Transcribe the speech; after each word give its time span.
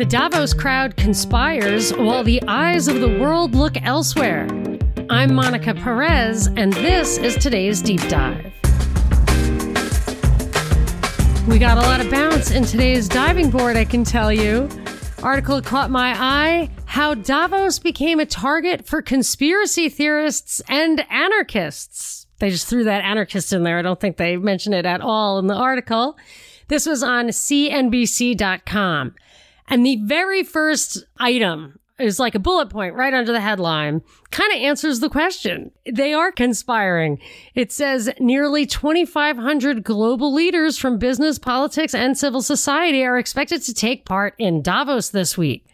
The 0.00 0.06
Davos 0.06 0.54
crowd 0.54 0.96
conspires 0.96 1.92
while 1.92 2.24
the 2.24 2.42
eyes 2.48 2.88
of 2.88 3.02
the 3.02 3.18
world 3.18 3.54
look 3.54 3.76
elsewhere. 3.82 4.48
I'm 5.10 5.34
Monica 5.34 5.74
Perez, 5.74 6.46
and 6.46 6.72
this 6.72 7.18
is 7.18 7.36
today's 7.36 7.82
deep 7.82 8.00
dive. 8.08 8.46
We 11.46 11.58
got 11.58 11.76
a 11.76 11.82
lot 11.82 12.00
of 12.00 12.10
bounce 12.10 12.50
in 12.50 12.64
today's 12.64 13.10
diving 13.10 13.50
board, 13.50 13.76
I 13.76 13.84
can 13.84 14.02
tell 14.02 14.32
you. 14.32 14.70
Article 15.22 15.60
caught 15.60 15.90
my 15.90 16.14
eye 16.18 16.70
How 16.86 17.12
Davos 17.12 17.78
became 17.78 18.20
a 18.20 18.24
target 18.24 18.86
for 18.86 19.02
conspiracy 19.02 19.90
theorists 19.90 20.62
and 20.66 21.04
anarchists. 21.10 22.26
They 22.38 22.48
just 22.48 22.68
threw 22.68 22.84
that 22.84 23.04
anarchist 23.04 23.52
in 23.52 23.64
there. 23.64 23.78
I 23.78 23.82
don't 23.82 24.00
think 24.00 24.16
they 24.16 24.38
mentioned 24.38 24.76
it 24.76 24.86
at 24.86 25.02
all 25.02 25.38
in 25.38 25.46
the 25.46 25.54
article. 25.54 26.16
This 26.68 26.86
was 26.86 27.02
on 27.02 27.26
CNBC.com. 27.26 29.14
And 29.70 29.86
the 29.86 30.00
very 30.02 30.42
first 30.42 31.04
item 31.18 31.78
is 32.00 32.18
like 32.18 32.34
a 32.34 32.40
bullet 32.40 32.70
point 32.70 32.94
right 32.94 33.14
under 33.14 33.32
the 33.32 33.40
headline, 33.40 34.02
kind 34.30 34.52
of 34.52 34.58
answers 34.58 35.00
the 35.00 35.08
question. 35.08 35.70
They 35.90 36.12
are 36.12 36.32
conspiring. 36.32 37.18
It 37.54 37.70
says 37.70 38.10
nearly 38.18 38.66
2,500 38.66 39.84
global 39.84 40.32
leaders 40.32 40.76
from 40.76 40.98
business, 40.98 41.38
politics, 41.38 41.94
and 41.94 42.18
civil 42.18 42.42
society 42.42 43.04
are 43.04 43.18
expected 43.18 43.62
to 43.62 43.74
take 43.74 44.04
part 44.04 44.34
in 44.38 44.62
Davos 44.62 45.10
this 45.10 45.38
week. 45.38 45.66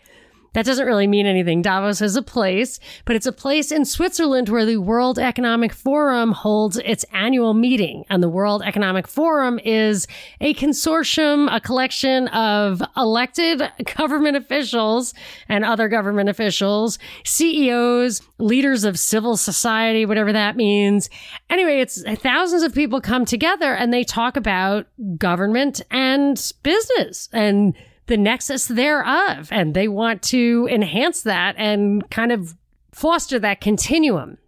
That 0.56 0.64
doesn't 0.64 0.86
really 0.86 1.06
mean 1.06 1.26
anything. 1.26 1.60
Davos 1.60 2.00
is 2.00 2.16
a 2.16 2.22
place, 2.22 2.80
but 3.04 3.14
it's 3.14 3.26
a 3.26 3.32
place 3.32 3.70
in 3.70 3.84
Switzerland 3.84 4.48
where 4.48 4.64
the 4.64 4.78
World 4.78 5.18
Economic 5.18 5.70
Forum 5.70 6.32
holds 6.32 6.78
its 6.78 7.04
annual 7.12 7.52
meeting. 7.52 8.06
And 8.08 8.22
the 8.22 8.30
World 8.30 8.62
Economic 8.64 9.06
Forum 9.06 9.60
is 9.62 10.06
a 10.40 10.54
consortium, 10.54 11.54
a 11.54 11.60
collection 11.60 12.28
of 12.28 12.82
elected 12.96 13.70
government 13.98 14.38
officials 14.38 15.12
and 15.46 15.62
other 15.62 15.88
government 15.88 16.30
officials, 16.30 16.98
CEOs, 17.26 18.22
leaders 18.38 18.84
of 18.84 18.98
civil 18.98 19.36
society, 19.36 20.06
whatever 20.06 20.32
that 20.32 20.56
means. 20.56 21.10
Anyway, 21.50 21.80
it's 21.80 22.02
thousands 22.22 22.62
of 22.62 22.74
people 22.74 23.02
come 23.02 23.26
together 23.26 23.74
and 23.74 23.92
they 23.92 24.04
talk 24.04 24.38
about 24.38 24.86
government 25.18 25.82
and 25.90 26.50
business 26.62 27.28
and 27.34 27.74
the 28.06 28.16
nexus 28.16 28.66
thereof. 28.66 29.48
And 29.50 29.74
they 29.74 29.88
want 29.88 30.22
to 30.24 30.68
enhance 30.70 31.22
that 31.22 31.54
and 31.58 32.08
kind 32.10 32.32
of 32.32 32.56
foster 32.92 33.38
that 33.38 33.60
continuum. 33.60 34.38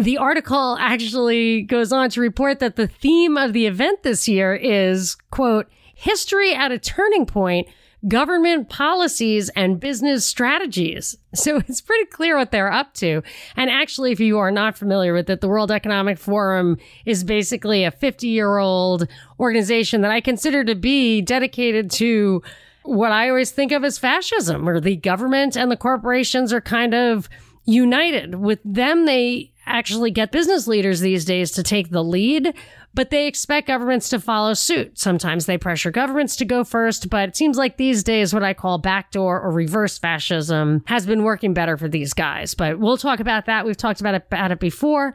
The 0.00 0.16
article 0.16 0.76
actually 0.80 1.62
goes 1.62 1.92
on 1.92 2.08
to 2.10 2.20
report 2.20 2.60
that 2.60 2.76
the 2.76 2.86
theme 2.86 3.36
of 3.36 3.52
the 3.52 3.66
event 3.66 4.02
this 4.02 4.26
year 4.26 4.54
is, 4.54 5.16
quote, 5.30 5.66
history 5.94 6.54
at 6.54 6.72
a 6.72 6.78
turning 6.78 7.26
point, 7.26 7.68
government 8.08 8.68
policies 8.68 9.48
and 9.50 9.78
business 9.78 10.24
strategies. 10.24 11.16
So 11.34 11.56
it's 11.68 11.80
pretty 11.80 12.06
clear 12.06 12.36
what 12.36 12.50
they're 12.50 12.72
up 12.72 12.94
to. 12.94 13.22
And 13.56 13.70
actually, 13.70 14.12
if 14.12 14.20
you 14.20 14.38
are 14.38 14.50
not 14.50 14.76
familiar 14.76 15.12
with 15.12 15.28
it, 15.30 15.40
the 15.40 15.48
World 15.48 15.70
Economic 15.70 16.18
Forum 16.18 16.78
is 17.04 17.24
basically 17.24 17.84
a 17.84 17.90
50 17.90 18.28
year 18.28 18.58
old 18.58 19.06
organization 19.38 20.00
that 20.02 20.10
I 20.10 20.20
consider 20.20 20.64
to 20.64 20.74
be 20.74 21.20
dedicated 21.20 21.90
to 21.92 22.42
what 22.84 23.12
I 23.12 23.28
always 23.28 23.50
think 23.50 23.72
of 23.72 23.84
as 23.84 23.98
fascism, 23.98 24.64
where 24.64 24.80
the 24.80 24.96
government 24.96 25.56
and 25.56 25.70
the 25.70 25.76
corporations 25.76 26.52
are 26.52 26.60
kind 26.60 26.94
of 26.94 27.28
united. 27.64 28.36
With 28.36 28.60
them, 28.64 29.06
they 29.06 29.52
actually 29.66 30.10
get 30.10 30.32
business 30.32 30.66
leaders 30.66 31.00
these 31.00 31.24
days 31.24 31.52
to 31.52 31.62
take 31.62 31.90
the 31.90 32.02
lead, 32.02 32.54
but 32.94 33.10
they 33.10 33.26
expect 33.26 33.68
governments 33.68 34.08
to 34.08 34.18
follow 34.18 34.54
suit. 34.54 34.98
Sometimes 34.98 35.46
they 35.46 35.56
pressure 35.56 35.90
governments 35.90 36.36
to 36.36 36.44
go 36.44 36.64
first, 36.64 37.08
but 37.08 37.28
it 37.28 37.36
seems 37.36 37.56
like 37.56 37.76
these 37.76 38.02
days 38.02 38.34
what 38.34 38.42
I 38.42 38.54
call 38.54 38.78
backdoor 38.78 39.40
or 39.40 39.50
reverse 39.50 39.98
fascism 39.98 40.82
has 40.86 41.06
been 41.06 41.22
working 41.22 41.54
better 41.54 41.76
for 41.76 41.88
these 41.88 42.12
guys. 42.12 42.54
But 42.54 42.78
we'll 42.80 42.96
talk 42.96 43.20
about 43.20 43.46
that. 43.46 43.64
We've 43.64 43.76
talked 43.76 44.00
about 44.00 44.14
it, 44.14 44.24
about 44.26 44.50
it 44.50 44.60
before. 44.60 45.14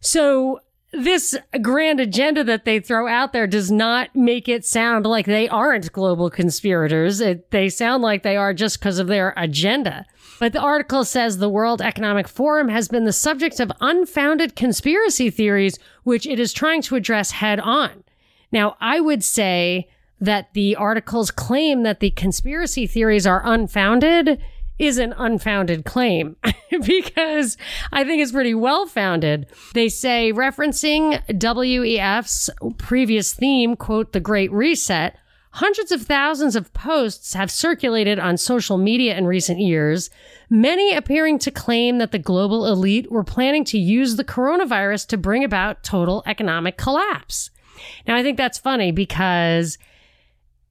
So 0.00 0.60
this 0.92 1.36
grand 1.62 2.00
agenda 2.00 2.42
that 2.44 2.64
they 2.64 2.80
throw 2.80 3.06
out 3.06 3.32
there 3.32 3.46
does 3.46 3.70
not 3.70 4.14
make 4.14 4.48
it 4.48 4.64
sound 4.64 5.06
like 5.06 5.26
they 5.26 5.48
aren't 5.48 5.92
global 5.92 6.30
conspirators. 6.30 7.20
It, 7.20 7.50
they 7.50 7.68
sound 7.68 8.02
like 8.02 8.22
they 8.22 8.36
are 8.36 8.52
just 8.52 8.80
because 8.80 8.98
of 8.98 9.06
their 9.06 9.32
agenda. 9.36 10.04
But 10.40 10.52
the 10.52 10.60
article 10.60 11.04
says 11.04 11.38
the 11.38 11.48
World 11.48 11.80
Economic 11.80 12.26
Forum 12.26 12.68
has 12.68 12.88
been 12.88 13.04
the 13.04 13.12
subject 13.12 13.60
of 13.60 13.70
unfounded 13.80 14.56
conspiracy 14.56 15.30
theories, 15.30 15.78
which 16.02 16.26
it 16.26 16.40
is 16.40 16.52
trying 16.52 16.82
to 16.82 16.96
address 16.96 17.30
head 17.32 17.60
on. 17.60 18.02
Now, 18.50 18.76
I 18.80 19.00
would 19.00 19.22
say 19.22 19.88
that 20.20 20.52
the 20.54 20.76
article's 20.76 21.30
claim 21.30 21.82
that 21.82 22.00
the 22.00 22.10
conspiracy 22.10 22.86
theories 22.86 23.26
are 23.26 23.42
unfounded 23.44 24.40
is 24.80 24.96
an 24.96 25.12
unfounded 25.18 25.84
claim 25.84 26.36
because 26.86 27.58
I 27.92 28.02
think 28.02 28.22
it's 28.22 28.32
pretty 28.32 28.54
well 28.54 28.86
founded. 28.86 29.46
They 29.74 29.90
say, 29.90 30.32
referencing 30.32 31.20
WEF's 31.28 32.48
previous 32.78 33.34
theme, 33.34 33.76
quote, 33.76 34.12
the 34.12 34.20
Great 34.20 34.50
Reset, 34.50 35.14
hundreds 35.52 35.92
of 35.92 36.02
thousands 36.02 36.56
of 36.56 36.72
posts 36.72 37.34
have 37.34 37.50
circulated 37.50 38.18
on 38.18 38.38
social 38.38 38.78
media 38.78 39.18
in 39.18 39.26
recent 39.26 39.60
years, 39.60 40.08
many 40.48 40.94
appearing 40.94 41.38
to 41.40 41.50
claim 41.50 41.98
that 41.98 42.10
the 42.10 42.18
global 42.18 42.66
elite 42.66 43.12
were 43.12 43.24
planning 43.24 43.64
to 43.64 43.78
use 43.78 44.16
the 44.16 44.24
coronavirus 44.24 45.06
to 45.08 45.18
bring 45.18 45.44
about 45.44 45.84
total 45.84 46.22
economic 46.24 46.78
collapse. 46.78 47.50
Now, 48.06 48.16
I 48.16 48.22
think 48.22 48.38
that's 48.38 48.58
funny 48.58 48.92
because 48.92 49.76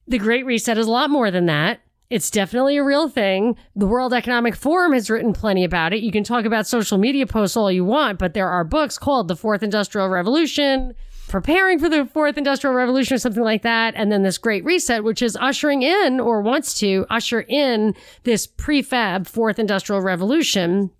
the 0.08 0.18
Great 0.18 0.44
Reset 0.44 0.78
is 0.78 0.88
a 0.88 0.90
lot 0.90 1.10
more 1.10 1.30
than 1.30 1.46
that. 1.46 1.80
It's 2.10 2.28
definitely 2.28 2.76
a 2.76 2.82
real 2.82 3.08
thing. 3.08 3.56
The 3.76 3.86
World 3.86 4.12
Economic 4.12 4.56
Forum 4.56 4.92
has 4.94 5.08
written 5.08 5.32
plenty 5.32 5.62
about 5.62 5.92
it. 5.92 6.02
You 6.02 6.10
can 6.10 6.24
talk 6.24 6.44
about 6.44 6.66
social 6.66 6.98
media 6.98 7.24
posts 7.24 7.56
all 7.56 7.70
you 7.70 7.84
want, 7.84 8.18
but 8.18 8.34
there 8.34 8.48
are 8.48 8.64
books 8.64 8.98
called 8.98 9.28
The 9.28 9.36
Fourth 9.36 9.62
Industrial 9.62 10.08
Revolution, 10.08 10.94
Preparing 11.28 11.78
for 11.78 11.88
the 11.88 12.06
Fourth 12.06 12.36
Industrial 12.36 12.74
Revolution, 12.74 13.14
or 13.14 13.18
something 13.18 13.44
like 13.44 13.62
that. 13.62 13.94
And 13.94 14.10
then 14.10 14.24
this 14.24 14.38
Great 14.38 14.64
Reset, 14.64 15.04
which 15.04 15.22
is 15.22 15.36
ushering 15.40 15.82
in 15.82 16.18
or 16.18 16.42
wants 16.42 16.76
to 16.80 17.06
usher 17.08 17.42
in 17.42 17.94
this 18.24 18.44
prefab 18.44 19.28
Fourth 19.28 19.60
Industrial 19.60 20.02
Revolution 20.02 20.90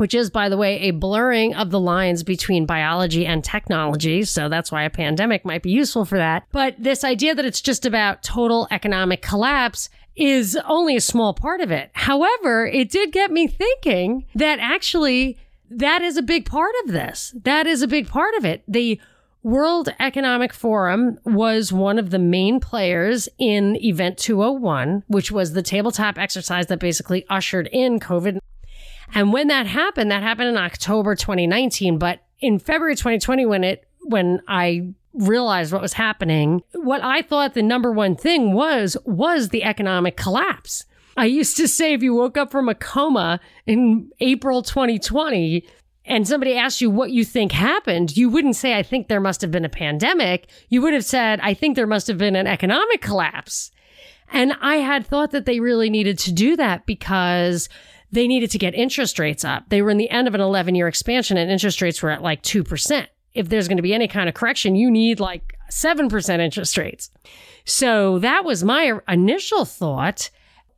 which 0.00 0.14
is, 0.14 0.30
by 0.30 0.48
the 0.48 0.56
way, 0.56 0.78
a 0.80 0.92
blurring 0.92 1.54
of 1.54 1.70
the 1.70 1.78
lines 1.78 2.22
between 2.22 2.64
biology 2.64 3.26
and 3.26 3.44
technology. 3.44 4.24
So 4.24 4.48
that's 4.48 4.72
why 4.72 4.84
a 4.84 4.88
pandemic 4.88 5.44
might 5.44 5.62
be 5.62 5.70
useful 5.70 6.06
for 6.06 6.16
that. 6.16 6.44
But 6.52 6.74
this 6.78 7.04
idea 7.04 7.34
that 7.34 7.44
it's 7.44 7.60
just 7.60 7.84
about 7.84 8.22
total 8.22 8.66
economic 8.70 9.20
collapse 9.20 9.90
is 10.20 10.56
only 10.66 10.96
a 10.96 11.00
small 11.00 11.32
part 11.32 11.60
of 11.60 11.70
it. 11.70 11.90
However, 11.94 12.66
it 12.66 12.90
did 12.90 13.10
get 13.10 13.32
me 13.32 13.46
thinking 13.48 14.26
that 14.34 14.58
actually 14.60 15.38
that 15.70 16.02
is 16.02 16.16
a 16.16 16.22
big 16.22 16.44
part 16.46 16.74
of 16.84 16.92
this. 16.92 17.34
That 17.42 17.66
is 17.66 17.80
a 17.80 17.88
big 17.88 18.08
part 18.08 18.34
of 18.34 18.44
it. 18.44 18.62
The 18.68 19.00
World 19.42 19.88
Economic 19.98 20.52
Forum 20.52 21.18
was 21.24 21.72
one 21.72 21.98
of 21.98 22.10
the 22.10 22.18
main 22.18 22.60
players 22.60 23.28
in 23.38 23.76
Event 23.82 24.18
201, 24.18 25.04
which 25.06 25.32
was 25.32 25.54
the 25.54 25.62
tabletop 25.62 26.18
exercise 26.18 26.66
that 26.66 26.78
basically 26.78 27.24
ushered 27.30 27.68
in 27.72 27.98
COVID. 27.98 28.38
And 29.14 29.32
when 29.32 29.48
that 29.48 29.66
happened, 29.66 30.10
that 30.10 30.22
happened 30.22 30.50
in 30.50 30.58
October 30.58 31.14
2019, 31.14 31.98
but 31.98 32.20
in 32.40 32.58
February 32.58 32.94
2020 32.94 33.46
when 33.46 33.64
it 33.64 33.86
when 34.02 34.42
I 34.46 34.94
realized 35.20 35.72
what 35.72 35.82
was 35.82 35.92
happening, 35.94 36.62
what 36.72 37.02
I 37.02 37.22
thought 37.22 37.54
the 37.54 37.62
number 37.62 37.92
one 37.92 38.16
thing 38.16 38.52
was, 38.52 38.96
was 39.04 39.48
the 39.48 39.64
economic 39.64 40.16
collapse. 40.16 40.84
I 41.16 41.26
used 41.26 41.56
to 41.58 41.68
say 41.68 41.92
if 41.92 42.02
you 42.02 42.14
woke 42.14 42.36
up 42.36 42.50
from 42.50 42.68
a 42.68 42.74
coma 42.74 43.40
in 43.66 44.10
April 44.20 44.62
2020 44.62 45.66
and 46.06 46.26
somebody 46.26 46.56
asked 46.56 46.80
you 46.80 46.90
what 46.90 47.10
you 47.10 47.24
think 47.24 47.52
happened, 47.52 48.16
you 48.16 48.28
wouldn't 48.28 48.56
say, 48.56 48.76
I 48.76 48.82
think 48.82 49.08
there 49.08 49.20
must 49.20 49.40
have 49.42 49.50
been 49.50 49.64
a 49.64 49.70
pandemic. 49.70 50.48
You 50.68 50.82
would 50.82 50.94
have 50.94 51.04
said, 51.04 51.40
I 51.40 51.54
think 51.54 51.76
there 51.76 51.86
must 51.86 52.06
have 52.06 52.18
been 52.18 52.36
an 52.36 52.46
economic 52.46 53.02
collapse. 53.02 53.70
And 54.32 54.54
I 54.60 54.76
had 54.76 55.06
thought 55.06 55.32
that 55.32 55.44
they 55.44 55.60
really 55.60 55.90
needed 55.90 56.18
to 56.20 56.32
do 56.32 56.56
that 56.56 56.86
because 56.86 57.68
they 58.12 58.26
needed 58.26 58.50
to 58.52 58.58
get 58.58 58.74
interest 58.74 59.18
rates 59.18 59.44
up. 59.44 59.68
They 59.68 59.82
were 59.82 59.90
in 59.90 59.98
the 59.98 60.10
end 60.10 60.28
of 60.28 60.34
an 60.34 60.40
11 60.40 60.74
year 60.74 60.88
expansion 60.88 61.36
and 61.36 61.50
interest 61.50 61.82
rates 61.82 62.02
were 62.02 62.10
at 62.10 62.22
like 62.22 62.42
2% 62.42 63.06
if 63.34 63.48
there's 63.48 63.68
going 63.68 63.76
to 63.76 63.82
be 63.82 63.94
any 63.94 64.08
kind 64.08 64.28
of 64.28 64.34
correction, 64.34 64.74
you 64.74 64.90
need 64.90 65.20
like 65.20 65.56
7% 65.70 66.40
interest 66.40 66.76
rates. 66.76 67.10
So 67.64 68.18
that 68.18 68.44
was 68.44 68.64
my 68.64 68.98
initial 69.08 69.64
thought. 69.64 70.30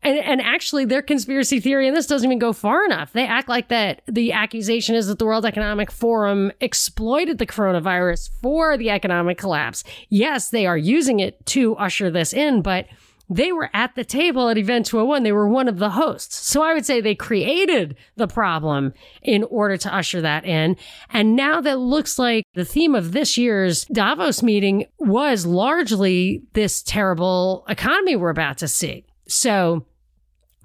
And, 0.04 0.18
and 0.18 0.42
actually, 0.42 0.84
their 0.84 1.00
conspiracy 1.00 1.60
theory 1.60 1.86
and 1.86 1.96
this 1.96 2.06
doesn't 2.06 2.26
even 2.28 2.40
go 2.40 2.52
far 2.52 2.84
enough. 2.84 3.12
They 3.12 3.26
act 3.26 3.48
like 3.48 3.68
that 3.68 4.02
the 4.06 4.32
accusation 4.32 4.96
is 4.96 5.06
that 5.06 5.20
the 5.20 5.24
World 5.24 5.46
Economic 5.46 5.92
Forum 5.92 6.50
exploited 6.60 7.38
the 7.38 7.46
coronavirus 7.46 8.30
for 8.40 8.76
the 8.76 8.90
economic 8.90 9.38
collapse. 9.38 9.84
Yes, 10.08 10.50
they 10.50 10.66
are 10.66 10.76
using 10.76 11.20
it 11.20 11.44
to 11.46 11.76
usher 11.76 12.10
this 12.10 12.32
in, 12.32 12.62
but 12.62 12.86
they 13.30 13.52
were 13.52 13.70
at 13.72 13.94
the 13.94 14.04
table 14.04 14.48
at 14.48 14.58
Event 14.58 14.86
201. 14.86 15.22
They 15.22 15.32
were 15.32 15.48
one 15.48 15.68
of 15.68 15.78
the 15.78 15.90
hosts. 15.90 16.36
So 16.46 16.62
I 16.62 16.74
would 16.74 16.84
say 16.84 17.00
they 17.00 17.14
created 17.14 17.96
the 18.16 18.26
problem 18.26 18.92
in 19.22 19.44
order 19.44 19.76
to 19.78 19.94
usher 19.94 20.20
that 20.20 20.44
in. 20.44 20.76
And 21.10 21.36
now 21.36 21.60
that 21.60 21.78
looks 21.78 22.18
like 22.18 22.44
the 22.54 22.64
theme 22.64 22.94
of 22.94 23.12
this 23.12 23.38
year's 23.38 23.84
Davos 23.86 24.42
meeting 24.42 24.86
was 24.98 25.46
largely 25.46 26.42
this 26.52 26.82
terrible 26.82 27.64
economy 27.68 28.16
we're 28.16 28.30
about 28.30 28.58
to 28.58 28.68
see. 28.68 29.04
So 29.26 29.86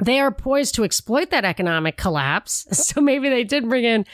they 0.04 0.20
are 0.20 0.32
poised 0.32 0.76
to 0.76 0.84
exploit 0.84 1.30
that 1.30 1.46
economic 1.46 1.98
collapse. 1.98 2.68
So 2.88 3.02
maybe 3.02 3.30
they 3.30 3.44
did 3.44 3.68
bring 3.68 3.84
in 3.84 4.06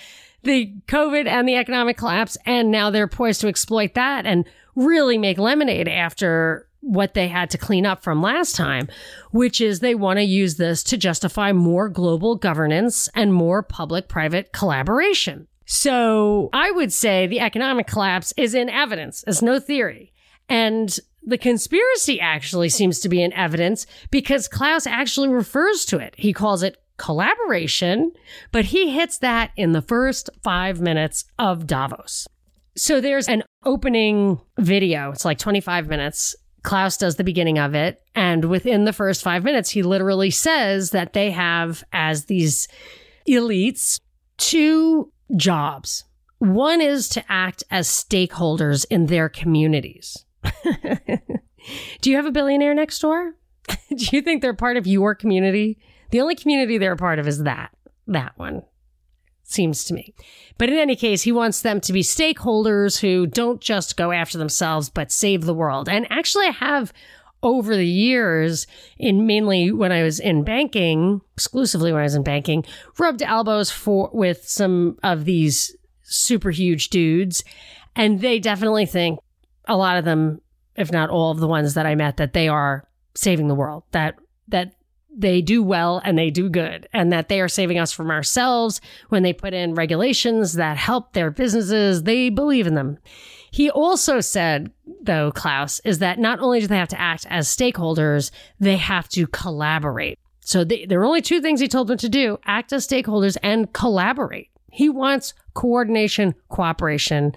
the 0.44 0.74
COVID 0.88 1.28
and 1.28 1.48
the 1.48 1.56
economic 1.56 1.96
collapse, 1.98 2.38
and 2.46 2.72
now 2.72 2.90
they're 2.90 3.08
poised 3.08 3.42
to 3.42 3.48
exploit 3.48 3.94
that 3.94 4.26
and 4.26 4.46
really 4.76 5.18
make 5.18 5.38
lemonade 5.38 5.88
after 5.88 6.68
what 6.84 7.14
they 7.14 7.30
had 7.30 7.50
to 7.50 7.58
clean 7.58 7.86
up 7.86 8.04
from 8.04 8.22
last 8.22 8.56
time, 8.56 8.90
which 9.32 9.62
is 9.62 9.80
they 9.80 9.96
want 9.96 10.18
to 10.18 10.24
use 10.24 10.58
this 10.58 10.84
to 10.84 10.98
justify 10.98 11.52
more 11.54 11.88
global 11.88 12.36
governance 12.36 13.10
and 13.16 13.34
more 13.34 13.64
public 13.64 14.08
private 14.10 14.52
collaboration. 14.52 15.48
So 15.66 16.50
I 16.52 16.72
would 16.72 16.92
say 16.92 17.26
the 17.26 17.40
economic 17.40 17.88
collapse 17.88 18.34
is 18.36 18.54
in 18.54 18.70
evidence, 18.70 19.24
it's 19.26 19.42
no 19.42 19.60
theory. 19.60 20.12
And 20.50 21.00
the 21.26 21.38
conspiracy 21.38 22.20
actually 22.20 22.68
seems 22.68 23.00
to 23.00 23.10
be 23.10 23.24
in 23.24 23.32
evidence 23.32 23.86
because 24.12 24.50
Klaus 24.50 24.86
actually 24.86 25.30
refers 25.30 25.86
to 25.86 25.98
it. 25.98 26.16
He 26.18 26.34
calls 26.34 26.64
it 26.64 26.78
collaboration, 26.98 28.12
but 28.52 28.66
he 28.66 28.92
hits 28.92 29.18
that 29.20 29.52
in 29.56 29.72
the 29.72 29.82
first 29.82 30.30
five 30.44 30.82
minutes 30.82 31.24
of 31.40 31.66
Davos. 31.66 32.28
So 32.76 33.00
there's 33.00 33.30
an 33.30 33.44
opening 33.64 34.42
video. 34.60 35.12
It's 35.12 35.26
like 35.26 35.38
25 35.38 35.88
minutes. 35.88 36.36
Klaus 36.64 36.98
does 36.98 37.18
the 37.18 37.24
beginning 37.24 37.60
of 37.60 37.76
it. 37.76 38.02
And 38.16 38.46
within 38.46 38.86
the 38.86 38.94
first 38.94 39.22
five 39.22 39.44
minutes, 39.44 39.70
he 39.70 39.84
literally 39.84 40.32
says 40.32 40.92
that 40.92 41.14
they 41.14 41.32
have, 41.32 41.84
as 41.92 42.26
these 42.26 42.68
elites, 43.28 44.00
two 44.38 45.12
jobs. 45.36 46.06
One 46.40 46.82
is 46.82 47.08
to 47.10 47.24
act 47.30 47.64
as 47.70 47.88
stakeholders 47.88 48.86
in 48.90 49.06
their 49.06 49.30
communities. 49.30 50.26
Do 52.02 52.10
you 52.10 52.16
have 52.18 52.26
a 52.26 52.32
billionaire 52.32 52.74
next 52.74 53.00
door? 53.00 53.36
Do 53.90 54.06
you 54.12 54.22
think 54.22 54.42
they're 54.42 54.54
part 54.54 54.78
of 54.78 54.88
your 54.88 55.16
community? 55.16 55.80
The 56.12 56.22
only 56.22 56.36
community 56.36 56.78
they're 56.78 56.94
a 56.94 56.98
part 56.98 57.20
of 57.20 57.28
is 57.28 57.44
that, 57.44 57.72
that 58.08 58.34
one, 58.38 58.64
seems 59.44 59.84
to 59.86 59.94
me. 59.94 60.14
But 60.58 60.70
in 60.70 60.78
any 60.78 60.96
case, 60.96 61.24
he 61.24 61.32
wants 61.32 61.62
them 61.62 61.82
to 61.82 61.94
be 61.94 62.02
stakeholders 62.02 63.00
who 63.00 63.28
don't 63.28 63.62
just 63.62 63.98
go 63.98 64.12
after 64.12 64.38
themselves, 64.38 64.90
but 64.90 65.12
save 65.12 65.46
the 65.46 65.54
world. 65.54 65.90
And 65.90 66.08
actually, 66.10 66.48
I 66.48 66.52
have 66.52 66.94
over 67.44 67.76
the 67.76 67.88
years, 67.88 68.66
in 68.98 69.28
mainly 69.28 69.72
when 69.72 69.92
I 69.92 70.02
was 70.02 70.20
in 70.20 70.44
banking, 70.44 71.22
exclusively 71.34 71.92
when 71.92 72.00
I 72.00 72.06
was 72.06 72.16
in 72.16 72.24
banking, 72.24 72.64
rubbed 72.98 73.22
elbows 73.22 73.70
for 73.70 74.10
with 74.14 74.48
some 74.48 74.98
of 75.04 75.26
these 75.26 75.76
super 76.04 76.52
huge 76.52 76.90
dudes. 76.90 77.44
And 77.96 78.22
they 78.22 78.40
definitely 78.40 78.86
think 78.86 79.20
a 79.68 79.76
lot 79.76 79.98
of 79.98 80.06
them, 80.06 80.42
if 80.76 80.92
not 80.92 81.10
all 81.10 81.32
of 81.32 81.40
the 81.40 81.48
ones 81.48 81.74
that 81.74 81.86
I 81.86 81.96
met, 81.96 82.18
that 82.18 82.34
they 82.34 82.48
are 82.48 82.88
saving 83.14 83.50
the 83.50 83.56
world, 83.56 83.84
that 83.92 84.16
that 84.48 84.74
they 85.16 85.42
do 85.42 85.62
well 85.62 86.02
and 86.04 86.18
they 86.18 86.30
do 86.30 86.50
good, 86.50 86.88
and 86.94 87.12
that 87.14 87.30
they 87.30 87.40
are 87.40 87.48
saving 87.48 87.80
us 87.80 87.92
from 87.92 88.10
ourselves 88.10 88.82
when 89.10 89.24
they 89.24 89.34
put 89.34 89.54
in 89.54 89.76
regulations 89.76 90.54
that 90.54 90.78
help 90.78 91.14
their 91.14 91.32
businesses. 91.32 92.04
They 92.04 92.30
believe 92.30 92.68
in 92.68 92.76
them. 92.76 92.98
He 93.52 93.70
also 93.70 94.20
said, 94.20 94.72
though, 95.02 95.32
Klaus, 95.32 95.80
is 95.82 96.00
that 96.00 96.18
not 96.18 96.40
only 96.40 96.60
do 96.60 96.68
they 96.68 96.78
have 96.78 96.88
to 96.90 97.00
act 97.00 97.28
as 97.30 97.48
stakeholders, 97.48 98.32
they 98.60 98.78
have 98.78 99.08
to 99.10 99.28
collaborate. 99.28 100.18
So 100.40 100.64
they, 100.64 100.86
there 100.86 101.00
are 101.00 101.06
only 101.06 101.22
two 101.22 101.40
things 101.40 101.60
he 101.60 101.68
told 101.68 101.88
them 101.88 102.00
to 102.00 102.10
do 102.10 102.40
act 102.46 102.74
as 102.74 102.88
stakeholders 102.88 103.38
and 103.44 103.72
collaborate. 103.72 104.50
He 104.72 104.90
wants 104.90 105.36
coordination, 105.54 106.34
cooperation, 106.50 107.36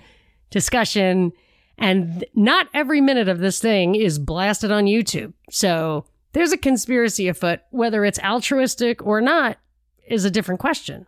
discussion, 0.51 1.33
and 1.77 2.25
not 2.35 2.69
every 2.73 3.03
minute 3.03 3.29
of 3.29 3.39
this 3.39 3.61
thing 3.61 3.95
is 3.95 4.19
blasted 4.19 4.73
on 4.73 4.87
YouTube. 4.87 5.35
So 5.51 6.07
there's 6.37 6.53
a 6.53 6.59
conspiracy 6.59 7.29
afoot. 7.29 7.61
Whether 7.71 8.05
it's 8.05 8.19
altruistic 8.19 9.05
or 9.07 9.23
not 9.23 9.57
is 10.07 10.27
a 10.27 10.31
different 10.31 10.61
question. 10.61 11.07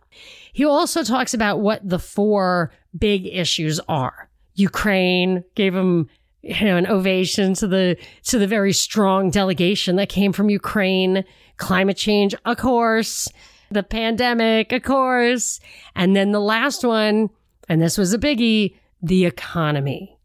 He 0.53 0.65
also 0.65 1.03
talks 1.03 1.35
about 1.35 1.59
what 1.59 1.87
the 1.87 1.99
four 1.99 2.71
big 2.97 3.27
issues 3.27 3.79
are. 3.87 4.27
Ukraine 4.55 5.43
gave 5.53 5.75
him 5.75 6.09
you 6.41 6.65
know, 6.65 6.77
an 6.77 6.87
ovation 6.87 7.53
to 7.53 7.67
the 7.67 7.95
to 8.23 8.39
the 8.39 8.47
very 8.47 8.73
strong 8.73 9.29
delegation 9.29 9.97
that 9.97 10.09
came 10.09 10.33
from 10.33 10.49
Ukraine. 10.49 11.23
Climate 11.57 11.97
change, 11.97 12.33
of 12.45 12.57
course. 12.57 13.27
The 13.69 13.83
pandemic, 13.83 14.71
of 14.71 14.81
course. 14.81 15.59
And 15.95 16.15
then 16.15 16.31
the 16.31 16.41
last 16.41 16.83
one, 16.83 17.29
and 17.67 17.79
this 17.79 17.99
was 17.99 18.15
a 18.15 18.17
biggie, 18.17 18.73
the 19.03 19.25
economy. 19.25 20.18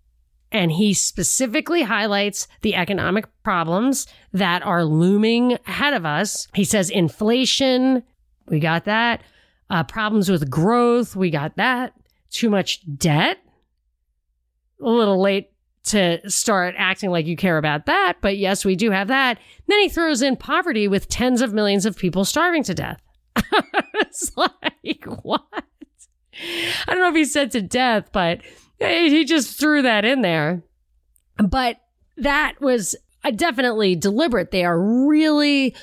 And 0.54 0.70
he 0.70 0.94
specifically 0.94 1.82
highlights 1.82 2.46
the 2.62 2.76
economic 2.76 3.26
problems 3.42 4.06
that 4.32 4.62
are 4.62 4.84
looming 4.84 5.58
ahead 5.66 5.94
of 5.94 6.06
us. 6.06 6.46
He 6.54 6.62
says 6.64 6.90
inflation, 6.90 8.04
we 8.46 8.60
got 8.60 8.84
that. 8.84 9.22
Uh, 9.68 9.82
problems 9.82 10.30
with 10.30 10.48
growth, 10.48 11.16
we 11.16 11.28
got 11.30 11.56
that. 11.56 11.92
Too 12.30 12.48
much 12.48 12.80
debt. 12.96 13.38
A 14.80 14.88
little 14.88 15.20
late 15.20 15.50
to 15.86 16.30
start 16.30 16.76
acting 16.78 17.10
like 17.10 17.26
you 17.26 17.36
care 17.36 17.58
about 17.58 17.86
that, 17.86 18.18
but 18.20 18.38
yes, 18.38 18.64
we 18.64 18.76
do 18.76 18.92
have 18.92 19.08
that. 19.08 19.38
Then 19.66 19.80
he 19.80 19.88
throws 19.88 20.22
in 20.22 20.36
poverty 20.36 20.86
with 20.86 21.08
tens 21.08 21.40
of 21.40 21.52
millions 21.52 21.84
of 21.84 21.98
people 21.98 22.24
starving 22.24 22.62
to 22.64 22.74
death. 22.74 23.02
it's 23.94 24.30
like, 24.36 25.04
what? 25.22 25.42
I 26.86 26.86
don't 26.86 27.00
know 27.00 27.08
if 27.08 27.16
he 27.16 27.24
said 27.24 27.50
to 27.52 27.60
death, 27.60 28.10
but 28.12 28.40
he 28.78 29.24
just 29.24 29.58
threw 29.58 29.82
that 29.82 30.04
in 30.04 30.22
there. 30.22 30.62
But 31.36 31.78
that 32.16 32.60
was 32.60 32.94
uh, 33.24 33.30
definitely 33.30 33.96
deliberate. 33.96 34.50
They 34.50 34.64
are 34.64 34.80
really 34.80 35.74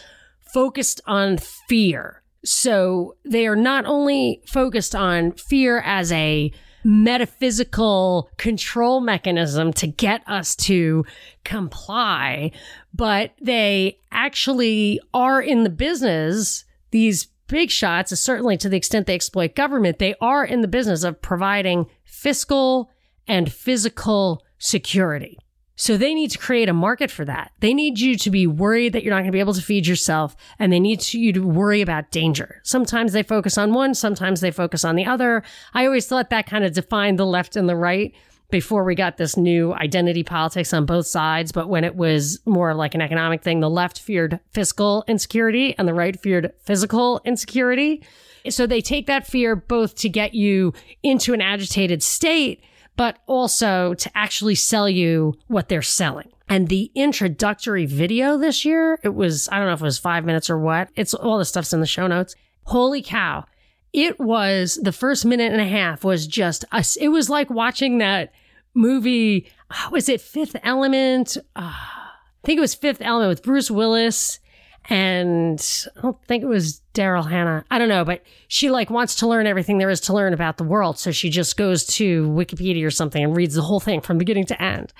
focused 0.53 1.01
on 1.05 1.37
fear. 1.37 2.21
So 2.43 3.15
they 3.23 3.47
are 3.47 3.55
not 3.55 3.85
only 3.85 4.41
focused 4.47 4.95
on 4.95 5.33
fear 5.33 5.79
as 5.79 6.11
a 6.11 6.51
metaphysical 6.83 8.29
control 8.37 9.01
mechanism 9.01 9.71
to 9.73 9.87
get 9.87 10.27
us 10.27 10.55
to 10.55 11.05
comply, 11.43 12.51
but 12.93 13.33
they 13.41 13.99
actually 14.11 14.99
are 15.13 15.41
in 15.41 15.63
the 15.63 15.69
business, 15.69 16.65
these 16.89 17.27
big 17.47 17.69
shots, 17.69 18.17
certainly 18.19 18.57
to 18.57 18.69
the 18.69 18.77
extent 18.77 19.05
they 19.05 19.15
exploit 19.15 19.55
government, 19.55 19.99
they 19.99 20.15
are 20.21 20.43
in 20.43 20.61
the 20.61 20.67
business 20.67 21.03
of 21.03 21.21
providing 21.21 21.85
fiscal 22.21 22.91
and 23.27 23.51
physical 23.51 24.43
security. 24.59 25.39
So 25.75 25.97
they 25.97 26.13
need 26.13 26.29
to 26.29 26.37
create 26.37 26.69
a 26.69 26.73
market 26.73 27.09
for 27.09 27.25
that. 27.25 27.51
They 27.61 27.73
need 27.73 27.99
you 27.99 28.15
to 28.15 28.29
be 28.29 28.45
worried 28.45 28.93
that 28.93 29.03
you're 29.03 29.09
not 29.09 29.21
going 29.21 29.31
to 29.31 29.35
be 29.35 29.39
able 29.39 29.55
to 29.55 29.61
feed 29.61 29.87
yourself 29.87 30.35
and 30.59 30.71
they 30.71 30.79
need 30.79 31.11
you 31.15 31.33
to 31.33 31.39
worry 31.39 31.81
about 31.81 32.11
danger. 32.11 32.61
Sometimes 32.63 33.13
they 33.13 33.23
focus 33.23 33.57
on 33.57 33.73
one, 33.73 33.95
sometimes 33.95 34.41
they 34.41 34.51
focus 34.51 34.85
on 34.85 34.95
the 34.95 35.05
other. 35.05 35.41
I 35.73 35.87
always 35.87 36.05
thought 36.05 36.29
that 36.29 36.45
kind 36.45 36.63
of 36.63 36.73
defined 36.73 37.17
the 37.17 37.25
left 37.25 37.55
and 37.55 37.67
the 37.67 37.75
right 37.75 38.13
before 38.51 38.83
we 38.83 38.93
got 38.95 39.17
this 39.17 39.37
new 39.37 39.73
identity 39.73 40.23
politics 40.23 40.73
on 40.73 40.85
both 40.85 41.07
sides. 41.07 41.51
But 41.51 41.69
when 41.69 41.83
it 41.83 41.95
was 41.95 42.39
more 42.45 42.73
like 42.73 42.93
an 42.93 43.01
economic 43.01 43.41
thing, 43.41 43.59
the 43.59 43.69
left 43.69 43.99
feared 43.99 44.39
fiscal 44.51 45.03
insecurity 45.07 45.75
and 45.77 45.87
the 45.87 45.93
right 45.93 46.19
feared 46.19 46.53
physical 46.63 47.21
insecurity. 47.25 48.03
So 48.49 48.67
they 48.67 48.81
take 48.81 49.07
that 49.07 49.27
fear 49.27 49.55
both 49.55 49.95
to 49.95 50.09
get 50.09 50.33
you 50.33 50.73
into 51.03 51.33
an 51.33 51.41
agitated 51.41 52.03
state, 52.03 52.63
but 52.97 53.19
also 53.27 53.93
to 53.95 54.11
actually 54.15 54.55
sell 54.55 54.89
you 54.89 55.35
what 55.47 55.69
they're 55.69 55.81
selling. 55.81 56.31
And 56.49 56.67
the 56.67 56.91
introductory 56.95 57.85
video 57.85 58.37
this 58.37 58.65
year, 58.65 58.99
it 59.03 59.15
was, 59.15 59.47
I 59.49 59.57
don't 59.57 59.67
know 59.67 59.73
if 59.73 59.79
it 59.79 59.85
was 59.85 59.99
five 59.99 60.25
minutes 60.25 60.49
or 60.49 60.59
what. 60.59 60.89
It's 60.95 61.13
all 61.13 61.37
the 61.37 61.45
stuff's 61.45 61.71
in 61.71 61.79
the 61.79 61.85
show 61.85 62.07
notes. 62.07 62.35
Holy 62.63 63.01
cow. 63.01 63.45
It 63.93 64.19
was 64.19 64.79
the 64.81 64.91
first 64.91 65.25
minute 65.25 65.51
and 65.51 65.61
a 65.61 65.67
half 65.67 66.03
was 66.03 66.27
just 66.27 66.65
us. 66.71 66.95
It 66.95 67.09
was 67.09 67.29
like 67.29 67.49
watching 67.49 67.99
that 67.99 68.33
movie. 68.73 69.51
Was 69.91 70.09
it 70.09 70.21
Fifth 70.21 70.55
Element? 70.63 71.37
Uh, 71.55 71.73
I 71.73 72.43
think 72.43 72.57
it 72.57 72.61
was 72.61 72.75
Fifth 72.75 73.01
Element 73.01 73.29
with 73.29 73.43
Bruce 73.43 73.69
Willis 73.71 74.39
and 74.89 75.87
I 75.95 76.01
don't 76.01 76.25
think 76.25 76.43
it 76.43 76.47
was 76.47 76.81
Daryl 76.93 77.29
Hannah. 77.29 77.63
I 77.69 77.77
don't 77.77 77.87
know, 77.87 78.03
but 78.03 78.23
she 78.47 78.71
like 78.71 78.89
wants 78.89 79.15
to 79.15 79.27
learn 79.27 79.45
everything 79.45 79.77
there 79.77 79.91
is 79.91 80.01
to 80.01 80.13
learn 80.13 80.33
about 80.33 80.57
the 80.57 80.63
world. 80.63 80.97
So 80.97 81.11
she 81.11 81.29
just 81.29 81.55
goes 81.55 81.85
to 81.85 82.27
Wikipedia 82.29 82.85
or 82.85 82.91
something 82.91 83.23
and 83.23 83.35
reads 83.35 83.53
the 83.53 83.61
whole 83.61 83.79
thing 83.79 84.01
from 84.01 84.17
beginning 84.17 84.45
to 84.45 84.61
end. 84.61 84.91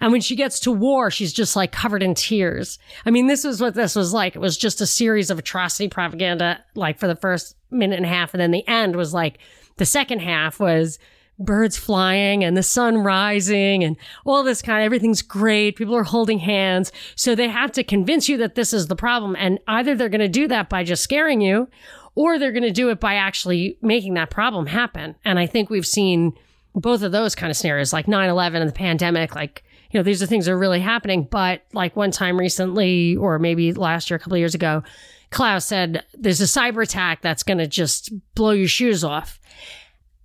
And 0.00 0.12
when 0.12 0.20
she 0.20 0.36
gets 0.36 0.60
to 0.60 0.70
war, 0.70 1.10
she's 1.10 1.32
just 1.32 1.56
like 1.56 1.72
covered 1.72 2.02
in 2.02 2.14
tears. 2.14 2.78
I 3.06 3.10
mean, 3.10 3.28
this 3.28 3.44
is 3.44 3.60
what 3.60 3.74
this 3.74 3.96
was 3.96 4.12
like. 4.12 4.36
It 4.36 4.40
was 4.40 4.58
just 4.58 4.82
a 4.82 4.86
series 4.86 5.30
of 5.30 5.38
atrocity 5.38 5.88
propaganda, 5.88 6.62
like 6.74 6.98
for 6.98 7.06
the 7.06 7.16
first 7.16 7.56
minute 7.70 7.96
and 7.96 8.06
a 8.06 8.10
half. 8.10 8.34
And 8.34 8.40
then 8.40 8.50
the 8.50 8.66
end 8.68 8.94
was 8.94 9.14
like 9.14 9.38
the 9.78 9.86
second 9.86 10.20
half 10.20 10.60
was 10.60 10.98
birds 11.40 11.76
flying 11.76 12.44
and 12.44 12.56
the 12.56 12.62
sun 12.62 12.98
rising 12.98 13.82
and 13.82 13.96
all 14.24 14.44
this 14.44 14.62
kind 14.62 14.80
of 14.80 14.84
everything's 14.84 15.22
great. 15.22 15.76
People 15.76 15.96
are 15.96 16.04
holding 16.04 16.38
hands. 16.38 16.92
So 17.16 17.34
they 17.34 17.48
have 17.48 17.72
to 17.72 17.82
convince 17.82 18.28
you 18.28 18.36
that 18.38 18.54
this 18.54 18.72
is 18.72 18.86
the 18.86 18.96
problem. 18.96 19.34
And 19.36 19.58
either 19.66 19.94
they're 19.94 20.08
going 20.08 20.20
to 20.20 20.28
do 20.28 20.46
that 20.48 20.68
by 20.68 20.84
just 20.84 21.02
scaring 21.02 21.40
you 21.40 21.68
or 22.14 22.38
they're 22.38 22.52
going 22.52 22.62
to 22.62 22.70
do 22.70 22.90
it 22.90 23.00
by 23.00 23.14
actually 23.14 23.78
making 23.82 24.14
that 24.14 24.30
problem 24.30 24.66
happen. 24.66 25.16
And 25.24 25.38
I 25.38 25.46
think 25.46 25.70
we've 25.70 25.86
seen 25.86 26.34
both 26.74 27.02
of 27.02 27.12
those 27.12 27.34
kind 27.34 27.50
of 27.50 27.56
scenarios 27.56 27.92
like 27.92 28.06
9 28.06 28.28
11 28.28 28.62
and 28.62 28.68
the 28.68 28.74
pandemic, 28.74 29.34
like 29.34 29.64
you 29.90 29.98
know, 29.98 30.04
these 30.04 30.22
are 30.22 30.26
things 30.26 30.46
that 30.46 30.52
are 30.52 30.58
really 30.58 30.80
happening. 30.80 31.24
But 31.24 31.64
like 31.72 31.96
one 31.96 32.10
time 32.10 32.38
recently, 32.38 33.16
or 33.16 33.38
maybe 33.38 33.72
last 33.72 34.08
year, 34.08 34.16
a 34.16 34.20
couple 34.20 34.34
of 34.34 34.38
years 34.38 34.54
ago, 34.54 34.82
Klaus 35.30 35.66
said, 35.66 36.04
there's 36.14 36.40
a 36.40 36.44
cyber 36.44 36.82
attack 36.82 37.22
that's 37.22 37.42
going 37.42 37.58
to 37.58 37.66
just 37.66 38.12
blow 38.34 38.50
your 38.50 38.68
shoes 38.68 39.04
off. 39.04 39.40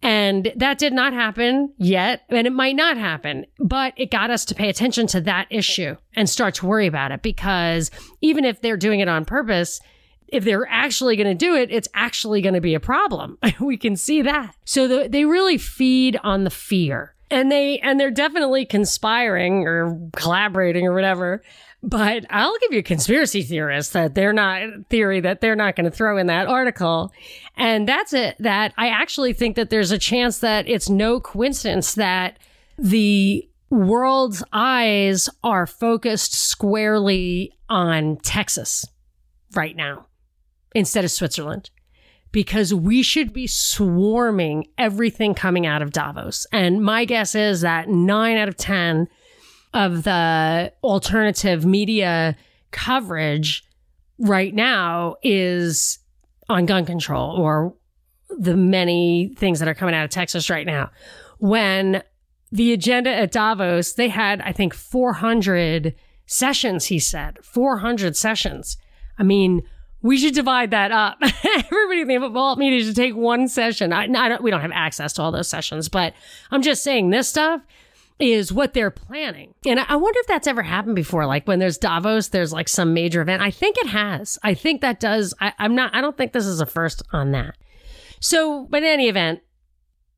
And 0.05 0.53
that 0.55 0.77
did 0.77 0.93
not 0.93 1.13
happen 1.13 1.74
yet, 1.79 2.25
and 2.29 2.45
it 2.45 2.53
might 2.53 2.75
not 2.75 2.95
happen, 2.95 3.47
but 3.57 3.91
it 3.97 4.12
got 4.12 4.29
us 4.29 4.45
to 4.45 4.53
pay 4.53 4.69
attention 4.69 5.07
to 5.07 5.21
that 5.21 5.47
issue 5.50 5.95
and 6.15 6.29
start 6.29 6.53
to 6.55 6.67
worry 6.67 6.85
about 6.85 7.12
it 7.12 7.24
because 7.24 7.89
even 8.21 8.45
if 8.45 8.62
they're 8.62 8.77
doing 8.77 9.00
it 9.00 9.07
on 9.07 9.25
purpose, 9.25 9.79
if 10.27 10.43
they're 10.43 10.67
actually 10.69 11.15
going 11.15 11.25
to 11.25 11.33
do 11.33 11.55
it, 11.55 11.71
it's 11.71 11.88
actually 11.95 12.43
going 12.43 12.53
to 12.53 12.62
be 12.62 12.75
a 12.75 12.79
problem. 12.79 13.39
we 13.59 13.77
can 13.77 13.95
see 13.95 14.21
that. 14.21 14.55
So 14.63 14.88
the, 14.88 15.09
they 15.09 15.25
really 15.25 15.57
feed 15.57 16.19
on 16.24 16.43
the 16.43 16.51
fear 16.51 17.15
and 17.31 17.51
they 17.51 17.79
and 17.79 18.00
they're 18.00 18.12
definitely 18.12 18.65
conspiring 18.65 19.65
or 19.67 20.00
collaborating 20.15 20.85
or 20.85 20.93
whatever 20.93 21.41
but 21.86 22.25
I'll 22.32 22.58
give 22.62 22.74
you 22.74 22.82
conspiracy 22.82 23.44
theorist 23.44 23.94
that 23.94 24.15
they're 24.15 24.34
not 24.34 24.89
theory 24.89 25.20
that 25.22 25.39
they're 25.39 25.56
not 25.56 25.75
going 25.75 25.86
to 25.86 25.96
throw 25.96 26.18
in 26.18 26.27
that 26.27 26.48
article. 26.48 27.13
And 27.56 27.88
that's 27.88 28.12
it. 28.12 28.36
That 28.39 28.74
I 28.75 28.89
actually 28.89 29.34
think 29.34 29.56
that 29.56 29.70
there's 29.70 29.92
a 29.92 30.00
chance 30.00 30.39
that 30.39 30.68
it's 30.68 30.89
no 30.89 31.20
coincidence 31.20 31.94
that 31.94 32.39
the 32.77 33.48
world's 33.70 34.44
eyes 34.51 35.30
are 35.44 35.68
focused 35.68 36.34
squarely 36.34 37.54
on 37.70 38.18
Texas 38.18 38.86
right 39.54 39.75
now 39.75 40.08
instead 40.74 41.06
of 41.06 41.12
Switzerland 41.12 41.70
because 42.32 42.74
we 42.74 43.01
should 43.01 43.32
be 43.32 43.48
swarming 43.48 44.68
everything 44.77 45.34
coming 45.36 45.65
out 45.65 45.82
of 45.82 45.92
Davos. 45.92 46.48
And 46.51 46.84
my 46.84 47.06
guess 47.06 47.36
is 47.36 47.62
that 47.62 47.89
nine 47.89 48.38
out 48.38 48.50
of 48.50 48.58
10 48.58 49.08
of 49.75 50.03
the 50.03 50.72
alternative 50.84 51.65
media 51.65 52.36
coverage 52.72 53.63
right 54.17 54.55
now 54.55 55.17
is 55.22 56.00
on 56.48 56.65
gun 56.65 56.86
control 56.86 57.36
or 57.38 57.75
the 58.29 58.55
many 58.55 59.34
things 59.38 59.60
that 59.60 59.67
are 59.67 59.74
coming 59.74 59.94
out 59.94 60.05
of 60.05 60.10
Texas 60.10 60.50
right 60.50 60.65
now. 60.65 60.89
When 61.39 62.01
the 62.51 62.72
agenda 62.72 63.13
at 63.13 63.32
Davos, 63.32 63.94
they 63.94 64.08
had, 64.08 64.41
I 64.41 64.53
think, 64.53 64.74
400 64.74 65.94
sessions, 66.25 66.86
he 66.86 66.98
said. 66.98 67.39
400 67.44 68.15
sessions. 68.15 68.77
I 69.17 69.24
mean, 69.24 69.62
we 70.01 70.17
should 70.17 70.34
divide 70.34 70.72
that 70.72 70.91
up. 70.91 71.17
Everybody 71.22 72.01
in 72.01 72.08
the 72.08 72.17
football 72.20 72.55
media 72.55 72.84
should 72.84 72.96
take 72.96 73.15
one 73.15 73.48
session. 73.50 73.91
I, 73.91 74.03
I 74.03 74.29
don't, 74.29 74.41
we 74.41 74.51
don't 74.51 74.62
have 74.62 74.72
access 74.74 75.13
to 75.13 75.22
all 75.22 75.32
those 75.32 75.50
sessions, 75.50 75.89
but 75.89 76.13
I'm 76.51 76.62
just 76.62 76.84
saying 76.84 77.10
this 77.10 77.27
stuff 77.27 77.62
is 78.19 78.51
what 78.51 78.74
they're 78.74 78.91
planning. 78.91 79.53
And 79.65 79.79
I 79.79 79.95
wonder 79.95 80.19
if 80.19 80.27
that's 80.27 80.48
ever 80.48 80.63
happened 80.63 80.95
before. 80.95 81.25
Like 81.25 81.48
when 81.48 81.60
there's 81.60 81.77
Davos, 81.77 82.29
there's 82.29 82.53
like 82.53 82.69
some 82.69 82.93
major 82.93 83.22
event. 83.22 83.41
I 83.41 83.51
think 83.51 83.77
it 83.77 83.88
has. 83.88 84.39
I 84.43 84.53
think 84.53 84.81
that 84.81 85.00
does. 85.00 85.34
I, 85.41 85.53
I'm 85.60 85.75
not, 85.75 85.93
I 85.93 86.01
don't 86.01 86.17
think 86.17 86.31
this 86.31 86.45
is 86.45 86.62
a 86.62 86.65
first 86.65 87.03
on 87.12 87.31
that. 87.31 87.57
So, 88.22 88.67
but 88.69 88.84
in 88.84 88.89
any 88.89 89.10
event, 89.10 89.41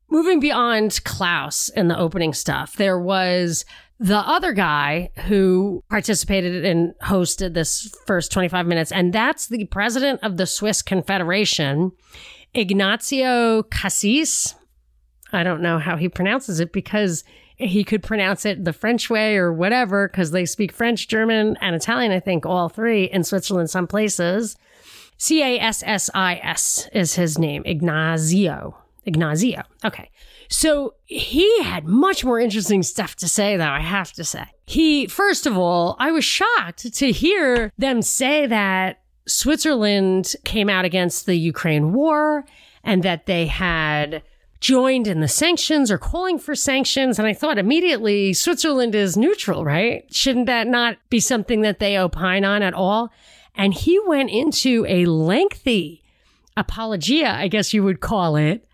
moving 0.10 0.40
beyond 0.40 1.04
Klaus 1.04 1.70
and 1.70 1.90
the 1.90 1.98
opening 1.98 2.34
stuff, 2.34 2.76
there 2.76 3.00
was 3.00 3.66
the 4.00 4.18
other 4.18 4.54
guy 4.54 5.10
who 5.26 5.84
participated 5.90 6.64
and 6.64 6.94
hosted 7.04 7.54
this 7.54 7.92
first 8.06 8.32
25 8.32 8.68
minutes, 8.68 8.92
and 8.92 9.12
that's 9.12 9.48
the 9.48 9.66
president 9.66 10.20
of 10.22 10.38
the 10.38 10.46
Swiss 10.46 10.84
Confederation, 10.84 11.92
Ignazio 12.54 13.64
Cassis. 13.72 14.54
I 15.34 15.44
don't 15.44 15.62
know 15.62 15.80
how 15.80 15.98
he 15.98 16.10
pronounces 16.10 16.60
it 16.60 16.72
because 16.72 17.24
he 17.58 17.84
could 17.84 18.04
pronounce 18.04 18.46
it 18.46 18.64
the 18.64 18.74
French 18.74 19.10
way 19.10 19.36
or 19.36 19.52
whatever, 19.52 20.08
because 20.08 20.32
they 20.32 20.46
speak 20.46 20.72
French, 20.72 21.08
German, 21.08 21.58
and 21.60 21.76
Italian, 21.76 22.12
I 22.12 22.20
think, 22.20 22.46
all 22.46 22.70
three 22.70 23.06
in 23.06 23.24
Switzerland, 23.24 23.70
some 23.70 23.88
places. 23.88 24.56
C 25.18 25.42
A 25.42 25.60
S 25.60 25.84
S 25.86 26.10
I 26.14 26.36
S 26.36 26.88
is 26.94 27.16
his 27.16 27.40
name, 27.40 27.64
Ignazio. 27.64 28.76
Ignazio. 29.06 29.64
Okay. 29.84 30.12
So 30.50 30.94
he 31.06 31.64
had 31.64 31.86
much 31.86 32.24
more 32.24 32.40
interesting 32.40 32.84
stuff 32.84 33.16
to 33.18 33.28
say, 33.28 33.58
though, 33.58 33.66
I 33.66 33.80
have 33.80 34.14
to 34.14 34.24
say. 34.24 34.46
He, 34.66 35.08
first 35.08 35.46
of 35.46 35.58
all, 35.58 35.96
I 36.00 36.12
was 36.12 36.24
shocked 36.24 36.94
to 36.94 37.12
hear 37.12 37.74
them 37.78 38.02
say 38.02 38.46
that 38.46 39.02
Switzerland 39.28 40.36
came 40.46 40.70
out 40.70 40.86
against 40.86 41.26
the 41.26 41.36
Ukraine 41.36 41.92
war 41.92 42.46
and 42.84 43.04
that 43.04 43.26
they 43.26 43.48
had 43.48 44.24
joined 44.60 45.08
in 45.08 45.22
the 45.22 45.28
sanctions 45.28 45.92
or 45.92 45.98
calling 45.98 46.40
for 46.40 46.56
sanctions. 46.56 47.20
And 47.20 47.28
I 47.28 47.34
thought 47.34 47.58
immediately 47.58 48.34
Switzerland 48.34 48.96
is 48.96 49.18
neutral, 49.18 49.64
right? 49.64 50.06
Shouldn't 50.14 50.48
that 50.48 50.68
not 50.68 50.98
be 51.10 51.20
something 51.20 51.62
that 51.62 51.80
they 51.80 51.98
opine 51.98 52.44
on 52.44 52.64
at 52.64 52.74
all? 52.74 53.12
And 53.56 53.74
he 53.74 54.00
went 54.06 54.30
into 54.30 54.86
a 54.88 55.06
lengthy 55.06 56.04
apologia, 56.56 57.32
I 57.34 57.48
guess 57.48 57.74
you 57.74 57.84
would 57.84 58.02
call 58.02 58.36
it, 58.36 58.68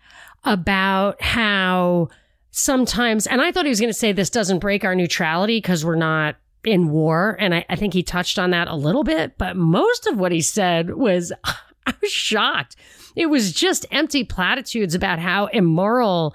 about 0.44 1.20
how 1.22 2.08
sometimes, 2.50 3.26
and 3.26 3.40
I 3.40 3.50
thought 3.50 3.64
he 3.64 3.70
was 3.70 3.80
going 3.80 3.92
to 3.92 3.98
say 3.98 4.12
this 4.12 4.30
doesn't 4.30 4.58
break 4.60 4.84
our 4.84 4.94
neutrality 4.94 5.58
because 5.58 5.84
we're 5.84 5.96
not 5.96 6.36
in 6.64 6.90
war. 6.90 7.36
And 7.38 7.54
I, 7.54 7.66
I 7.68 7.76
think 7.76 7.92
he 7.92 8.02
touched 8.02 8.38
on 8.38 8.50
that 8.50 8.68
a 8.68 8.74
little 8.74 9.04
bit, 9.04 9.36
but 9.36 9.56
most 9.56 10.06
of 10.06 10.18
what 10.18 10.32
he 10.32 10.40
said 10.40 10.94
was, 10.94 11.32
I 11.86 11.92
was 12.00 12.10
shocked 12.10 12.76
it 13.14 13.26
was 13.26 13.52
just 13.52 13.86
empty 13.90 14.24
platitudes 14.24 14.94
about 14.94 15.18
how 15.18 15.46
immoral 15.46 16.34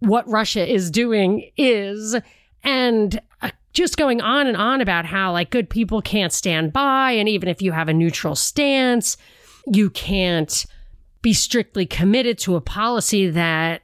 what 0.00 0.28
Russia 0.28 0.66
is 0.66 0.90
doing 0.90 1.50
is. 1.56 2.16
And 2.64 3.20
uh, 3.42 3.50
just 3.72 3.96
going 3.96 4.20
on 4.20 4.46
and 4.46 4.56
on 4.56 4.80
about 4.80 5.04
how 5.04 5.32
like 5.32 5.50
good 5.50 5.70
people 5.70 6.02
can't 6.02 6.32
stand 6.32 6.72
by. 6.72 7.12
And 7.12 7.28
even 7.28 7.48
if 7.48 7.62
you 7.62 7.72
have 7.72 7.88
a 7.88 7.94
neutral 7.94 8.34
stance, 8.34 9.16
you 9.66 9.90
can't 9.90 10.64
be 11.22 11.32
strictly 11.32 11.84
committed 11.84 12.38
to 12.38 12.56
a 12.56 12.60
policy 12.60 13.28
that 13.30 13.82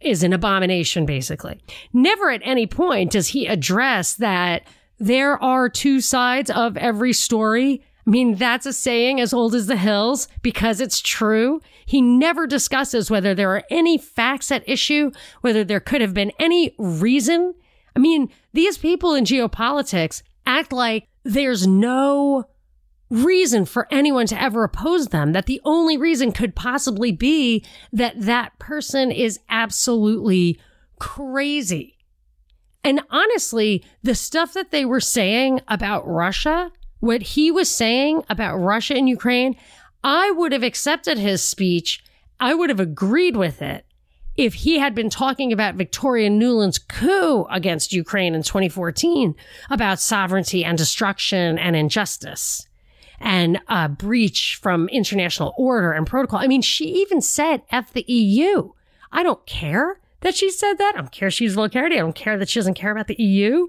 is 0.00 0.22
an 0.22 0.32
abomination, 0.32 1.06
basically. 1.06 1.60
Never 1.92 2.30
at 2.30 2.42
any 2.44 2.66
point 2.66 3.12
does 3.12 3.28
he 3.28 3.46
address 3.46 4.14
that 4.14 4.62
there 4.98 5.42
are 5.42 5.68
two 5.68 6.00
sides 6.00 6.50
of 6.50 6.76
every 6.76 7.12
story 7.12 7.82
I 8.06 8.10
mean, 8.10 8.34
that's 8.34 8.66
a 8.66 8.72
saying 8.72 9.20
as 9.20 9.32
old 9.32 9.54
as 9.54 9.66
the 9.66 9.76
hills 9.76 10.28
because 10.42 10.80
it's 10.80 11.00
true. 11.00 11.60
He 11.86 12.02
never 12.02 12.46
discusses 12.46 13.10
whether 13.10 13.34
there 13.34 13.50
are 13.50 13.64
any 13.70 13.96
facts 13.96 14.52
at 14.52 14.68
issue, 14.68 15.10
whether 15.40 15.64
there 15.64 15.80
could 15.80 16.02
have 16.02 16.12
been 16.12 16.32
any 16.38 16.74
reason. 16.78 17.54
I 17.96 17.98
mean, 17.98 18.30
these 18.52 18.76
people 18.76 19.14
in 19.14 19.24
geopolitics 19.24 20.22
act 20.44 20.72
like 20.72 21.08
there's 21.24 21.66
no 21.66 22.44
reason 23.10 23.64
for 23.64 23.86
anyone 23.90 24.26
to 24.26 24.40
ever 24.40 24.64
oppose 24.64 25.08
them, 25.08 25.32
that 25.32 25.46
the 25.46 25.60
only 25.64 25.96
reason 25.96 26.32
could 26.32 26.54
possibly 26.54 27.12
be 27.12 27.64
that 27.92 28.20
that 28.20 28.58
person 28.58 29.10
is 29.10 29.38
absolutely 29.48 30.58
crazy. 30.98 31.96
And 32.82 33.00
honestly, 33.10 33.84
the 34.02 34.14
stuff 34.14 34.52
that 34.54 34.70
they 34.70 34.84
were 34.84 35.00
saying 35.00 35.60
about 35.68 36.06
Russia 36.06 36.70
what 37.04 37.22
he 37.22 37.50
was 37.50 37.68
saying 37.68 38.24
about 38.30 38.56
Russia 38.56 38.94
and 38.94 39.08
Ukraine, 39.08 39.56
I 40.02 40.30
would 40.30 40.52
have 40.52 40.62
accepted 40.62 41.18
his 41.18 41.44
speech. 41.44 42.02
I 42.40 42.54
would 42.54 42.70
have 42.70 42.80
agreed 42.80 43.36
with 43.36 43.60
it 43.60 43.84
if 44.36 44.54
he 44.54 44.78
had 44.78 44.94
been 44.94 45.10
talking 45.10 45.52
about 45.52 45.74
Victoria 45.74 46.30
Nuland's 46.30 46.78
coup 46.78 47.46
against 47.50 47.92
Ukraine 47.92 48.34
in 48.34 48.42
2014 48.42 49.34
about 49.70 50.00
sovereignty 50.00 50.64
and 50.64 50.78
destruction 50.78 51.58
and 51.58 51.76
injustice 51.76 52.66
and 53.20 53.60
a 53.68 53.88
breach 53.88 54.58
from 54.60 54.88
international 54.88 55.54
order 55.58 55.92
and 55.92 56.06
protocol. 56.06 56.40
I 56.40 56.46
mean, 56.46 56.62
she 56.62 56.86
even 56.86 57.20
said 57.20 57.62
F 57.70 57.92
the 57.92 58.04
EU. 58.08 58.72
I 59.12 59.22
don't 59.22 59.44
care 59.46 60.00
that 60.20 60.34
she 60.34 60.50
said 60.50 60.78
that. 60.78 60.94
I 60.94 61.00
don't 61.00 61.12
care 61.12 61.30
she's 61.30 61.54
vulgarity. 61.54 61.96
I 61.96 62.00
don't 62.00 62.14
care 62.14 62.38
that 62.38 62.48
she 62.48 62.58
doesn't 62.58 62.74
care 62.74 62.92
about 62.92 63.08
the 63.08 63.22
EU. 63.22 63.68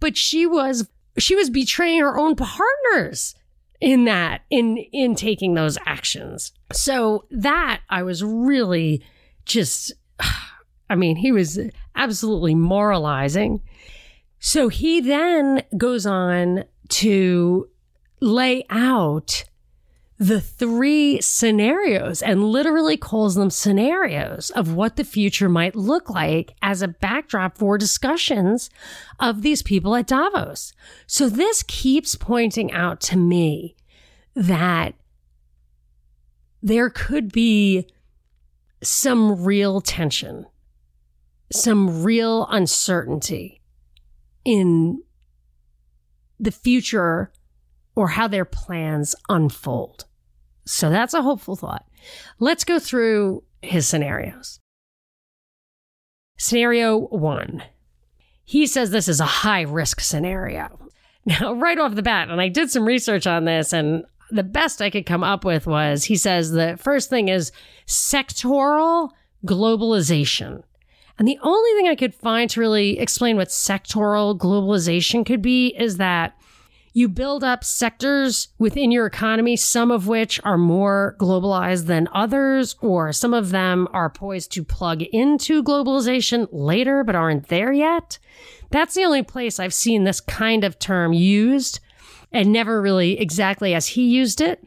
But 0.00 0.16
she 0.16 0.44
was 0.44 0.88
she 1.18 1.36
was 1.36 1.50
betraying 1.50 2.00
her 2.00 2.18
own 2.18 2.36
partners 2.36 3.34
in 3.80 4.04
that 4.04 4.42
in 4.50 4.78
in 4.92 5.14
taking 5.14 5.54
those 5.54 5.78
actions. 5.84 6.52
So 6.72 7.26
that 7.30 7.80
i 7.90 8.02
was 8.02 8.22
really 8.22 9.04
just 9.44 9.92
i 10.90 10.94
mean 10.94 11.16
he 11.16 11.32
was 11.32 11.58
absolutely 11.94 12.54
moralizing. 12.54 13.60
So 14.38 14.68
he 14.68 15.00
then 15.00 15.62
goes 15.76 16.04
on 16.04 16.64
to 16.90 17.68
lay 18.20 18.64
out 18.68 19.44
the 20.18 20.40
three 20.40 21.20
scenarios 21.20 22.22
and 22.22 22.44
literally 22.44 22.96
calls 22.96 23.34
them 23.34 23.50
scenarios 23.50 24.50
of 24.50 24.74
what 24.74 24.96
the 24.96 25.04
future 25.04 25.48
might 25.48 25.74
look 25.74 26.08
like 26.08 26.54
as 26.62 26.82
a 26.82 26.88
backdrop 26.88 27.58
for 27.58 27.76
discussions 27.76 28.70
of 29.18 29.42
these 29.42 29.62
people 29.62 29.96
at 29.96 30.06
Davos. 30.06 30.72
So 31.06 31.28
this 31.28 31.64
keeps 31.64 32.14
pointing 32.14 32.70
out 32.70 33.00
to 33.02 33.16
me 33.16 33.74
that 34.34 34.94
there 36.62 36.90
could 36.90 37.32
be 37.32 37.88
some 38.82 39.44
real 39.44 39.80
tension, 39.80 40.46
some 41.52 42.04
real 42.04 42.46
uncertainty 42.50 43.60
in 44.44 45.02
the 46.38 46.52
future 46.52 47.32
or 47.94 48.08
how 48.08 48.28
their 48.28 48.44
plans 48.44 49.14
unfold. 49.28 50.04
So 50.66 50.90
that's 50.90 51.14
a 51.14 51.22
hopeful 51.22 51.56
thought. 51.56 51.84
Let's 52.38 52.64
go 52.64 52.78
through 52.78 53.44
his 53.62 53.86
scenarios. 53.86 54.60
Scenario 56.38 56.98
one. 56.98 57.62
He 58.44 58.66
says 58.66 58.90
this 58.90 59.08
is 59.08 59.20
a 59.20 59.24
high 59.24 59.62
risk 59.62 60.00
scenario. 60.00 60.80
Now, 61.26 61.54
right 61.54 61.78
off 61.78 61.94
the 61.94 62.02
bat, 62.02 62.28
and 62.28 62.38
I 62.38 62.48
did 62.48 62.70
some 62.70 62.84
research 62.84 63.26
on 63.26 63.46
this, 63.46 63.72
and 63.72 64.04
the 64.30 64.42
best 64.42 64.82
I 64.82 64.90
could 64.90 65.06
come 65.06 65.24
up 65.24 65.42
with 65.42 65.66
was 65.66 66.04
he 66.04 66.16
says 66.16 66.50
the 66.50 66.76
first 66.78 67.08
thing 67.08 67.28
is 67.28 67.50
sectoral 67.86 69.08
globalization. 69.46 70.62
And 71.18 71.26
the 71.26 71.38
only 71.42 71.70
thing 71.78 71.88
I 71.88 71.94
could 71.94 72.14
find 72.14 72.50
to 72.50 72.60
really 72.60 72.98
explain 72.98 73.36
what 73.36 73.48
sectoral 73.48 74.36
globalization 74.36 75.24
could 75.24 75.40
be 75.40 75.68
is 75.78 75.96
that 75.96 76.36
you 76.94 77.08
build 77.08 77.42
up 77.42 77.64
sectors 77.64 78.48
within 78.58 78.92
your 78.92 79.04
economy, 79.04 79.56
some 79.56 79.90
of 79.90 80.06
which 80.06 80.40
are 80.44 80.56
more 80.56 81.16
globalized 81.18 81.86
than 81.86 82.08
others, 82.14 82.76
or 82.80 83.12
some 83.12 83.34
of 83.34 83.50
them 83.50 83.88
are 83.92 84.08
poised 84.08 84.52
to 84.52 84.64
plug 84.64 85.02
into 85.02 85.62
globalization 85.62 86.46
later 86.52 87.02
but 87.02 87.16
aren't 87.16 87.48
there 87.48 87.72
yet. 87.72 88.20
That's 88.70 88.94
the 88.94 89.04
only 89.04 89.24
place 89.24 89.58
I've 89.58 89.74
seen 89.74 90.04
this 90.04 90.20
kind 90.20 90.62
of 90.62 90.78
term 90.78 91.12
used 91.12 91.80
and 92.30 92.52
never 92.52 92.80
really 92.80 93.20
exactly 93.20 93.74
as 93.74 93.88
he 93.88 94.06
used 94.06 94.40
it. 94.40 94.64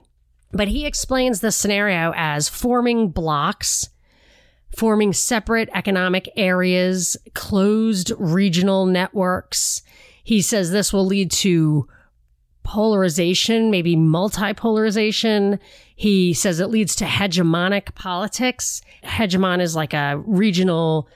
But 0.51 0.67
he 0.67 0.86
explains 0.86 1.39
the 1.39 1.51
scenario 1.51 2.13
as 2.15 2.50
forming 2.50 3.10
blocks 3.10 3.89
forming 4.75 5.13
separate 5.13 5.69
economic 5.74 6.29
areas, 6.36 7.17
closed 7.34 8.12
regional 8.17 8.86
networks. 8.86 9.81
He 10.24 10.41
says 10.41 10.72
this 10.72 10.91
will 10.91 11.05
lead 11.05 11.31
to 11.31 11.88
polarization, 12.67 13.71
maybe 13.71 13.95
multipolarization. 13.95 15.57
He 15.95 16.33
says 16.33 16.59
it 16.59 16.67
leads 16.67 16.95
to 16.97 17.05
hegemonic 17.05 17.95
politics. 17.95 18.81
Hegemon 19.05 19.62
is 19.62 19.74
like 19.74 19.93
a 19.93 20.21
regional 20.25 21.07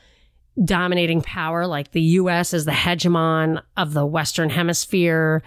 dominating 0.63 1.21
power, 1.21 1.67
like 1.67 1.91
the 1.91 2.01
US 2.01 2.53
is 2.53 2.63
the 2.63 2.71
hegemon 2.71 3.61
of 3.75 3.93
the 3.93 4.05
Western 4.05 4.49
Hemisphere, 4.49 5.43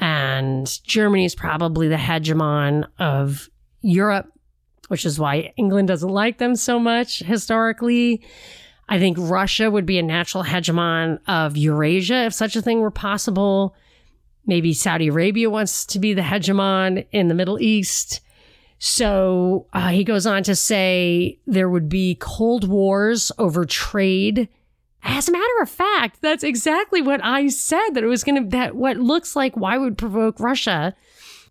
and 0.00 0.82
Germany 0.84 1.26
is 1.26 1.34
probably 1.34 1.86
the 1.86 1.96
hegemon 1.96 2.86
of 2.98 3.50
Europe, 3.82 4.32
which 4.88 5.04
is 5.04 5.18
why 5.18 5.52
England 5.58 5.88
doesn't 5.88 6.08
like 6.08 6.38
them 6.38 6.56
so 6.56 6.78
much 6.78 7.20
historically. 7.20 8.22
I 8.88 8.98
think 8.98 9.18
Russia 9.20 9.70
would 9.70 9.86
be 9.86 9.98
a 9.98 10.02
natural 10.02 10.44
hegemon 10.44 11.18
of 11.26 11.58
Eurasia 11.58 12.24
if 12.24 12.32
such 12.32 12.56
a 12.56 12.62
thing 12.62 12.80
were 12.80 12.90
possible. 12.90 13.74
Maybe 14.46 14.72
Saudi 14.72 15.08
Arabia 15.08 15.48
wants 15.50 15.86
to 15.86 15.98
be 15.98 16.14
the 16.14 16.22
hegemon 16.22 17.06
in 17.12 17.28
the 17.28 17.34
Middle 17.34 17.60
East. 17.60 18.20
So 18.78 19.66
uh, 19.72 19.90
he 19.90 20.02
goes 20.02 20.26
on 20.26 20.42
to 20.42 20.56
say 20.56 21.38
there 21.46 21.68
would 21.68 21.88
be 21.88 22.16
cold 22.16 22.66
wars 22.66 23.30
over 23.38 23.64
trade. 23.64 24.48
As 25.04 25.28
a 25.28 25.32
matter 25.32 25.62
of 25.62 25.70
fact, 25.70 26.20
that's 26.20 26.42
exactly 26.42 27.00
what 27.00 27.24
I 27.24 27.48
said 27.48 27.90
that 27.90 28.02
it 28.02 28.08
was 28.08 28.24
going 28.24 28.42
to, 28.42 28.56
that 28.56 28.74
what 28.74 28.96
looks 28.96 29.36
like 29.36 29.56
why 29.56 29.78
would 29.78 29.96
provoke 29.96 30.40
Russia 30.40 30.96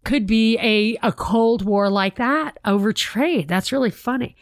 could 0.03 0.25
be 0.25 0.57
a, 0.57 0.98
a 1.07 1.12
cold 1.12 1.62
war 1.63 1.89
like 1.89 2.15
that 2.15 2.57
over 2.65 2.91
trade. 2.91 3.48
That's 3.48 3.71
really 3.71 3.91
funny. 3.91 4.36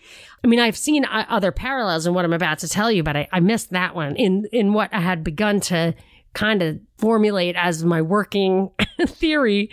I 0.43 0.47
mean, 0.47 0.59
I've 0.59 0.77
seen 0.77 1.05
uh, 1.05 1.25
other 1.27 1.51
parallels 1.51 2.07
in 2.07 2.13
what 2.13 2.25
I'm 2.25 2.33
about 2.33 2.59
to 2.59 2.67
tell 2.67 2.91
you, 2.91 3.03
but 3.03 3.17
I, 3.17 3.27
I 3.31 3.39
missed 3.39 3.71
that 3.71 3.93
one 3.93 4.15
in, 4.15 4.47
in 4.51 4.73
what 4.73 4.93
I 4.93 5.01
had 5.01 5.23
begun 5.23 5.59
to 5.61 5.93
kind 6.33 6.61
of 6.61 6.79
formulate 6.97 7.55
as 7.55 7.83
my 7.83 8.01
working 8.01 8.71
theory 9.07 9.69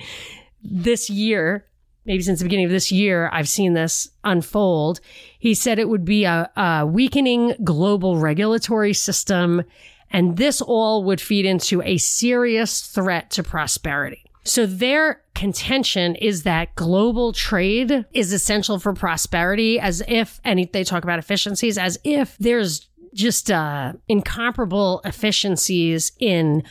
this 0.62 1.08
year, 1.10 1.66
maybe 2.04 2.22
since 2.22 2.38
the 2.38 2.44
beginning 2.44 2.66
of 2.66 2.70
this 2.70 2.90
year, 2.90 3.28
I've 3.32 3.48
seen 3.48 3.74
this 3.74 4.08
unfold. 4.24 5.00
He 5.38 5.54
said 5.54 5.78
it 5.78 5.88
would 5.88 6.04
be 6.04 6.24
a, 6.24 6.50
a 6.56 6.86
weakening 6.86 7.54
global 7.62 8.18
regulatory 8.18 8.94
system, 8.94 9.64
and 10.10 10.36
this 10.36 10.60
all 10.60 11.04
would 11.04 11.20
feed 11.20 11.44
into 11.44 11.82
a 11.82 11.98
serious 11.98 12.80
threat 12.80 13.30
to 13.32 13.42
prosperity. 13.42 14.22
So 14.44 14.64
their 14.64 15.22
contention 15.34 16.14
is 16.14 16.44
that 16.44 16.74
global 16.76 17.32
trade 17.32 18.06
is 18.12 18.32
essential 18.32 18.78
for 18.78 18.92
prosperity 18.92 19.80
as 19.80 20.04
if, 20.06 20.40
and 20.44 20.68
they 20.72 20.84
talk 20.84 21.02
about 21.02 21.18
efficiencies 21.18 21.76
as 21.76 21.98
if 22.04 22.36
there's 22.38 22.88
just 23.16 23.50
uh, 23.50 23.94
incomparable 24.08 25.00
efficiencies 25.04 26.12
in 26.20 26.62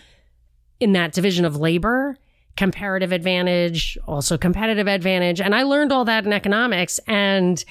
in 0.80 0.94
that 0.94 1.14
division 1.14 1.46
of 1.46 1.56
labor 1.58 2.18
comparative 2.58 3.12
advantage 3.12 3.98
also 4.08 4.38
competitive 4.38 4.88
advantage. 4.88 5.42
And 5.42 5.54
i 5.54 5.64
learned 5.64 5.92
all 5.92 6.06
that 6.06 6.26
in 6.26 6.32
economics 6.32 7.00
and 7.08 7.64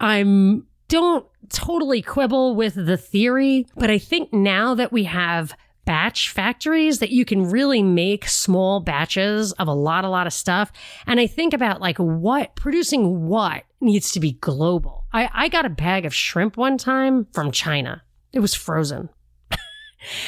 i'm 0.00 0.66
don't 0.88 1.26
totally 1.50 2.02
quibble 2.02 2.54
with 2.54 2.74
the 2.74 2.96
theory 2.96 3.66
but 3.76 3.90
i 3.90 3.98
think 3.98 4.32
now 4.32 4.74
that 4.74 4.92
we 4.92 5.04
have 5.04 5.54
batch 5.88 6.28
factories 6.28 6.98
that 6.98 7.08
you 7.08 7.24
can 7.24 7.48
really 7.48 7.82
make 7.82 8.28
small 8.28 8.78
batches 8.78 9.52
of 9.52 9.68
a 9.68 9.72
lot 9.72 10.04
a 10.04 10.08
lot 10.10 10.26
of 10.26 10.34
stuff. 10.34 10.70
And 11.06 11.18
i 11.18 11.26
think 11.26 11.54
about 11.54 11.80
like 11.80 11.96
what 11.96 12.54
producing 12.56 13.26
what 13.26 13.64
needs 13.80 14.12
to 14.12 14.20
be 14.20 14.32
global. 14.32 15.06
I, 15.14 15.30
I 15.32 15.48
got 15.48 15.64
a 15.64 15.70
bag 15.70 16.04
of 16.04 16.14
shrimp 16.14 16.58
one 16.58 16.76
time 16.76 17.26
from 17.32 17.52
china 17.52 18.02
it 18.32 18.40
was 18.40 18.54
frozen. 18.54 19.08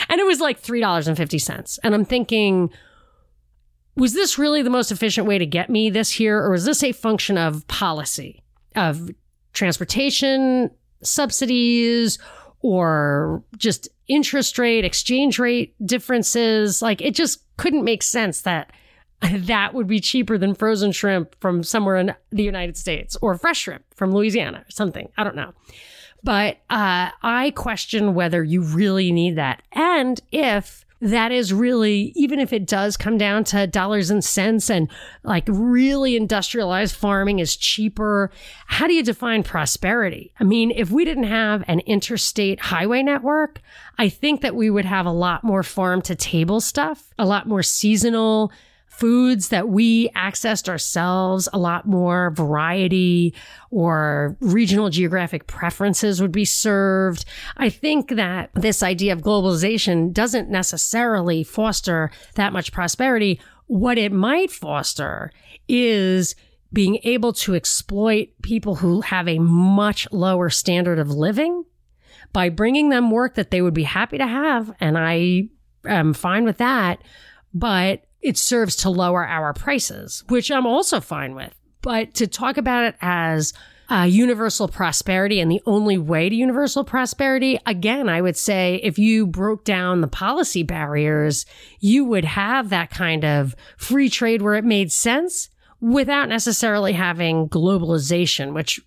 and 0.08 0.20
it 0.20 0.26
was 0.26 0.40
like 0.40 0.62
$3.50. 0.62 1.78
And 1.82 1.94
I'm 1.94 2.04
thinking, 2.04 2.70
was 3.96 4.14
this 4.14 4.38
really 4.38 4.62
the 4.62 4.70
most 4.70 4.90
efficient 4.90 5.26
way 5.26 5.38
to 5.38 5.46
get 5.46 5.70
me 5.70 5.90
this 5.90 6.10
here? 6.10 6.38
Or 6.38 6.54
is 6.54 6.64
this 6.64 6.82
a 6.82 6.92
function 6.92 7.36
of 7.38 7.66
policy, 7.68 8.42
of 8.76 9.10
transportation 9.52 10.70
subsidies, 11.02 12.18
or 12.62 13.42
just 13.56 13.88
interest 14.08 14.58
rate, 14.58 14.84
exchange 14.84 15.38
rate 15.38 15.74
differences? 15.84 16.82
Like 16.82 17.00
it 17.00 17.14
just 17.14 17.44
couldn't 17.56 17.84
make 17.84 18.02
sense 18.02 18.42
that 18.42 18.72
that 19.20 19.74
would 19.74 19.86
be 19.86 20.00
cheaper 20.00 20.38
than 20.38 20.54
frozen 20.54 20.92
shrimp 20.92 21.36
from 21.40 21.62
somewhere 21.62 21.96
in 21.96 22.14
the 22.30 22.42
United 22.42 22.76
States 22.76 23.16
or 23.20 23.36
fresh 23.36 23.58
shrimp 23.58 23.84
from 23.94 24.12
Louisiana 24.12 24.64
or 24.66 24.70
something. 24.70 25.10
I 25.18 25.24
don't 25.24 25.36
know. 25.36 25.52
But 26.22 26.58
uh, 26.68 27.10
I 27.22 27.52
question 27.56 28.14
whether 28.14 28.44
you 28.44 28.62
really 28.62 29.10
need 29.12 29.36
that. 29.36 29.62
And 29.72 30.20
if 30.32 30.84
that 31.00 31.32
is 31.32 31.52
really, 31.52 32.12
even 32.14 32.38
if 32.38 32.52
it 32.52 32.66
does 32.66 32.96
come 32.96 33.16
down 33.16 33.42
to 33.44 33.66
dollars 33.66 34.10
and 34.10 34.22
cents 34.22 34.68
and 34.68 34.90
like 35.22 35.44
really 35.48 36.14
industrialized 36.14 36.94
farming 36.94 37.38
is 37.38 37.56
cheaper, 37.56 38.30
how 38.66 38.86
do 38.86 38.92
you 38.92 39.02
define 39.02 39.42
prosperity? 39.42 40.32
I 40.38 40.44
mean, 40.44 40.70
if 40.70 40.90
we 40.90 41.06
didn't 41.06 41.24
have 41.24 41.64
an 41.66 41.80
interstate 41.80 42.60
highway 42.60 43.02
network, 43.02 43.62
I 43.96 44.10
think 44.10 44.42
that 44.42 44.54
we 44.54 44.68
would 44.68 44.84
have 44.84 45.06
a 45.06 45.12
lot 45.12 45.42
more 45.42 45.62
farm 45.62 46.02
to 46.02 46.14
table 46.14 46.60
stuff, 46.60 47.14
a 47.18 47.24
lot 47.24 47.48
more 47.48 47.62
seasonal 47.62 48.52
foods 49.00 49.48
that 49.48 49.70
we 49.70 50.10
accessed 50.10 50.68
ourselves, 50.68 51.48
a 51.54 51.58
lot 51.58 51.86
more 51.86 52.30
variety 52.32 53.34
or 53.70 54.36
regional 54.40 54.90
geographic 54.90 55.46
preferences 55.46 56.20
would 56.20 56.30
be 56.30 56.44
served. 56.44 57.24
I 57.56 57.70
think 57.70 58.10
that 58.10 58.50
this 58.54 58.82
idea 58.82 59.14
of 59.14 59.22
globalization 59.22 60.12
doesn't 60.12 60.50
necessarily 60.50 61.42
foster 61.42 62.10
that 62.34 62.52
much 62.52 62.72
prosperity. 62.72 63.40
What 63.66 63.96
it 63.96 64.12
might 64.12 64.50
foster 64.50 65.32
is 65.66 66.36
being 66.72 66.98
able 67.02 67.32
to 67.32 67.54
exploit 67.54 68.28
people 68.42 68.76
who 68.76 69.00
have 69.00 69.26
a 69.26 69.38
much 69.38 70.06
lower 70.12 70.50
standard 70.50 70.98
of 70.98 71.10
living 71.10 71.64
by 72.34 72.50
bringing 72.50 72.90
them 72.90 73.10
work 73.10 73.34
that 73.36 73.50
they 73.50 73.62
would 73.62 73.74
be 73.74 73.82
happy 73.84 74.18
to 74.18 74.26
have. 74.26 74.72
And 74.78 74.98
I 74.98 75.48
am 75.86 76.12
fine 76.12 76.44
with 76.44 76.58
that. 76.58 77.02
But 77.54 78.04
it 78.22 78.36
serves 78.36 78.76
to 78.76 78.90
lower 78.90 79.26
our 79.26 79.52
prices, 79.52 80.24
which 80.28 80.50
I'm 80.50 80.66
also 80.66 81.00
fine 81.00 81.34
with. 81.34 81.54
But 81.82 82.14
to 82.14 82.26
talk 82.26 82.56
about 82.56 82.84
it 82.84 82.96
as 83.00 83.52
uh, 83.90 84.04
universal 84.04 84.68
prosperity 84.68 85.40
and 85.40 85.50
the 85.50 85.62
only 85.66 85.98
way 85.98 86.28
to 86.28 86.34
universal 86.34 86.84
prosperity, 86.84 87.58
again, 87.66 88.08
I 88.08 88.20
would 88.20 88.36
say 88.36 88.80
if 88.82 88.98
you 88.98 89.26
broke 89.26 89.64
down 89.64 90.00
the 90.00 90.08
policy 90.08 90.62
barriers, 90.62 91.46
you 91.80 92.04
would 92.04 92.24
have 92.24 92.68
that 92.68 92.90
kind 92.90 93.24
of 93.24 93.56
free 93.76 94.08
trade 94.08 94.42
where 94.42 94.54
it 94.54 94.64
made 94.64 94.92
sense 94.92 95.48
without 95.80 96.28
necessarily 96.28 96.92
having 96.92 97.48
globalization, 97.48 98.52
which 98.52 98.80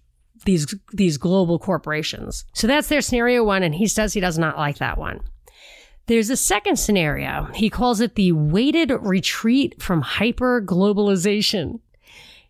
these 0.46 0.74
these 0.91 1.17
global 1.17 1.58
corporations. 1.58 2.46
So 2.54 2.67
that's 2.67 2.88
their 2.88 3.02
scenario 3.02 3.43
one, 3.43 3.63
and 3.63 3.76
he 3.76 3.88
says 3.88 4.13
he 4.13 4.19
does 4.19 4.38
not 4.38 4.58
like 4.58 4.78
that 4.78 4.98
one. 4.98 5.22
There's 6.07 6.29
a 6.29 6.37
second 6.37 6.77
scenario. 6.77 7.45
He 7.53 7.69
calls 7.69 8.01
it 8.01 8.15
the 8.15 8.33
weighted 8.33 8.91
retreat 8.91 9.81
from 9.81 10.01
hyper 10.01 10.61
globalization. 10.61 11.79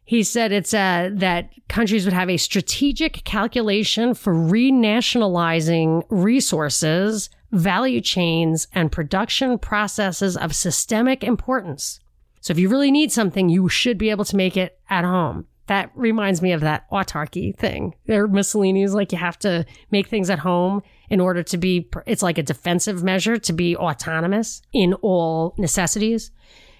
He 0.06 0.24
said 0.24 0.52
it's 0.52 0.74
uh, 0.74 1.12
that 1.14 1.52
countries 1.70 2.06
would 2.06 2.14
have 2.14 2.30
a 2.30 2.38
strategic 2.38 3.24
calculation 3.24 4.16
for 4.16 4.34
renationalizing 4.34 6.04
resources, 6.10 7.30
value 7.52 8.02
chains, 8.02 8.68
and 8.74 8.92
production 8.92 9.58
processes 9.60 10.36
of 10.36 10.56
systemic 10.56 11.24
importance. 11.24 12.00
So 12.42 12.52
if 12.52 12.60
you 12.60 12.70
really 12.70 12.92
need 12.92 13.12
something, 13.12 13.50
you 13.50 13.70
should 13.70 13.98
be 13.98 14.10
able 14.10 14.26
to 14.26 14.36
make 14.36 14.58
it 14.58 14.80
at 14.90 15.06
home. 15.06 15.48
That 15.68 15.92
reminds 15.96 16.42
me 16.42 16.52
of 16.52 16.60
that 16.62 16.90
autarky 16.92 17.56
thing. 17.56 17.96
There, 18.06 18.28
Mussolini's 18.28 18.94
like 18.94 19.14
you 19.14 19.18
have 19.18 19.40
to 19.40 19.66
make 19.92 20.08
things 20.08 20.30
at 20.30 20.40
home 20.40 20.82
in 21.14 21.20
order 21.20 21.44
to 21.44 21.58
be, 21.60 21.88
it's 22.08 22.24
like 22.24 22.40
a 22.40 22.44
defensive 22.44 23.04
measure 23.04 23.38
to 23.38 23.54
be 23.54 23.78
autonomous 23.78 24.64
in 24.74 24.96
all 24.96 25.54
necessities. 25.60 26.32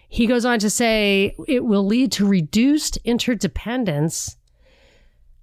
He 0.10 0.26
goes 0.26 0.44
on 0.44 0.58
to 0.58 0.72
say 0.72 1.36
it 1.48 1.64
will 1.64 1.86
lead 1.86 2.12
to 2.14 2.26
reduced 2.26 2.98
interdependence, 3.04 4.36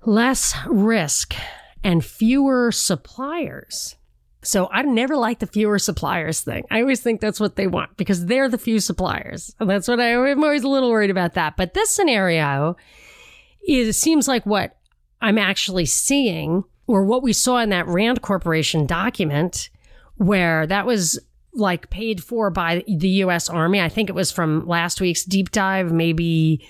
less 0.04 0.56
risk, 0.66 1.36
and 1.84 2.04
fewer 2.04 2.72
suppliers. 2.72 3.94
So 4.42 4.68
I 4.72 4.82
never 4.82 5.16
like 5.16 5.38
the 5.38 5.46
fewer 5.46 5.78
suppliers 5.78 6.40
thing. 6.40 6.64
I 6.68 6.80
always 6.80 7.00
think 7.00 7.20
that's 7.20 7.38
what 7.38 7.54
they 7.54 7.68
want 7.68 7.96
because 7.96 8.26
they're 8.26 8.48
the 8.48 8.58
few 8.58 8.80
suppliers. 8.80 9.54
And 9.60 9.70
that's 9.70 9.86
what 9.86 10.00
I, 10.00 10.16
I'm 10.16 10.42
always 10.42 10.64
a 10.64 10.68
little 10.68 10.90
worried 10.90 11.10
about 11.10 11.34
that. 11.34 11.56
But 11.56 11.74
this 11.74 11.92
scenario 11.92 12.76
is, 13.68 13.96
seems 13.96 14.26
like 14.26 14.44
what 14.46 14.76
I'm 15.20 15.38
actually 15.38 15.86
seeing 15.86 16.64
or 16.90 17.04
what 17.04 17.22
we 17.22 17.32
saw 17.32 17.58
in 17.58 17.70
that 17.70 17.86
Rand 17.86 18.20
Corporation 18.20 18.84
document 18.84 19.70
where 20.16 20.66
that 20.66 20.86
was 20.86 21.20
like 21.54 21.88
paid 21.88 22.20
for 22.20 22.50
by 22.50 22.82
the 22.88 23.08
US 23.24 23.48
Army. 23.48 23.80
I 23.80 23.88
think 23.88 24.08
it 24.08 24.14
was 24.14 24.32
from 24.32 24.66
last 24.66 25.00
week's 25.00 25.24
deep 25.24 25.52
dive, 25.52 25.92
maybe 25.92 26.66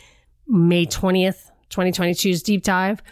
May 0.47 0.85
20th, 0.85 1.51
2022's 1.71 2.43
deep 2.43 2.63
dive. 2.63 3.03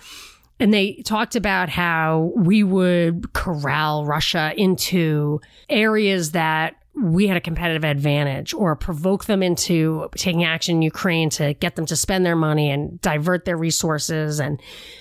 And 0.60 0.74
they 0.74 1.02
talked 1.06 1.34
about 1.34 1.70
how 1.70 2.32
we 2.36 2.62
would 2.62 3.32
corral 3.32 4.04
Russia 4.04 4.52
into 4.56 5.40
areas 5.70 6.32
that 6.32 6.74
we 6.94 7.26
had 7.26 7.38
a 7.38 7.40
competitive 7.40 7.84
advantage 7.84 8.52
or 8.52 8.76
provoke 8.76 9.24
them 9.24 9.42
into 9.42 10.10
taking 10.16 10.44
action 10.44 10.76
in 10.76 10.82
Ukraine 10.82 11.30
to 11.30 11.54
get 11.54 11.76
them 11.76 11.86
to 11.86 11.96
spend 11.96 12.26
their 12.26 12.36
money 12.36 12.70
and 12.70 13.00
divert 13.00 13.46
their 13.46 13.56
resources 13.56 14.40
and 14.40 14.60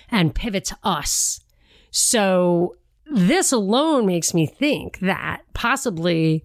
and 0.10 0.34
pivot 0.34 0.63
to 0.65 0.78
us. 0.84 1.41
So 1.91 2.76
this 3.06 3.52
alone 3.52 4.06
makes 4.06 4.34
me 4.34 4.45
think 4.45 5.00
that 5.00 5.41
possibly 5.54 6.43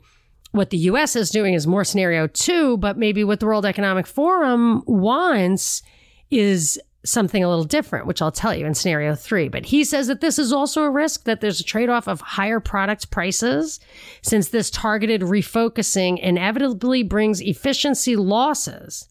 what 0.52 0.70
the 0.70 0.78
US 0.78 1.16
is 1.16 1.31
doing 1.31 1.55
is 1.55 1.66
more 1.66 1.85
scenario 1.85 2.26
two, 2.26 2.76
but 2.76 2.98
maybe 2.98 3.24
what 3.24 3.40
the 3.40 3.46
World 3.46 3.66
Economic 3.66 4.07
Forum 4.07 4.83
wants 4.87 5.83
is 6.31 6.81
something 7.05 7.42
a 7.42 7.48
little 7.48 7.64
different, 7.64 8.07
which 8.07 8.22
I'll 8.22 8.31
tell 8.31 8.55
you 8.55 8.64
in 8.64 8.74
scenario 8.74 9.14
three. 9.14 9.48
But 9.48 9.66
he 9.66 9.83
says 9.83 10.07
that 10.07 10.20
this 10.20 10.38
is 10.38 10.52
also 10.52 10.83
a 10.83 10.90
risk, 10.90 11.24
that 11.24 11.40
there's 11.40 11.61
a 11.61 11.64
trade 11.64 11.88
off 11.88 12.07
of 12.07 12.20
higher 12.20 12.61
product 12.61 13.11
prices, 13.11 13.81
since 14.22 14.48
this 14.48 14.70
targeted 14.70 15.22
refocusing 15.22 16.18
inevitably 16.20 17.02
brings 17.02 17.40
efficiency 17.40 18.14
losses. 18.14 19.09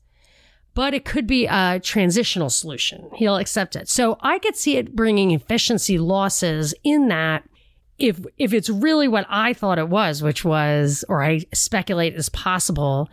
But 0.74 0.94
it 0.94 1.04
could 1.04 1.28
be 1.28 1.48
a 1.48 1.82
transitional 1.84 2.50
solution. 2.50 3.10
He'll 3.16 3.36
accept 3.36 3.76
it. 3.76 3.90
So 3.90 4.18
I 4.22 4.40
could 4.40 4.56
see 4.56 4.78
it 4.78 4.96
bringing 4.96 5.32
efficiency 5.32 5.98
losses 5.98 6.74
in 6.84 7.10
that 7.10 7.44
if 8.00 8.20
if 8.38 8.54
it's 8.54 8.70
really 8.70 9.08
what 9.08 9.28
I 9.30 9.54
thought 9.54 9.78
it 9.80 9.90
was, 9.90 10.24
which 10.24 10.44
was, 10.44 11.06
or 11.08 11.24
I 11.24 11.42
speculate 11.54 12.16
is 12.16 12.30
possible, 12.30 13.10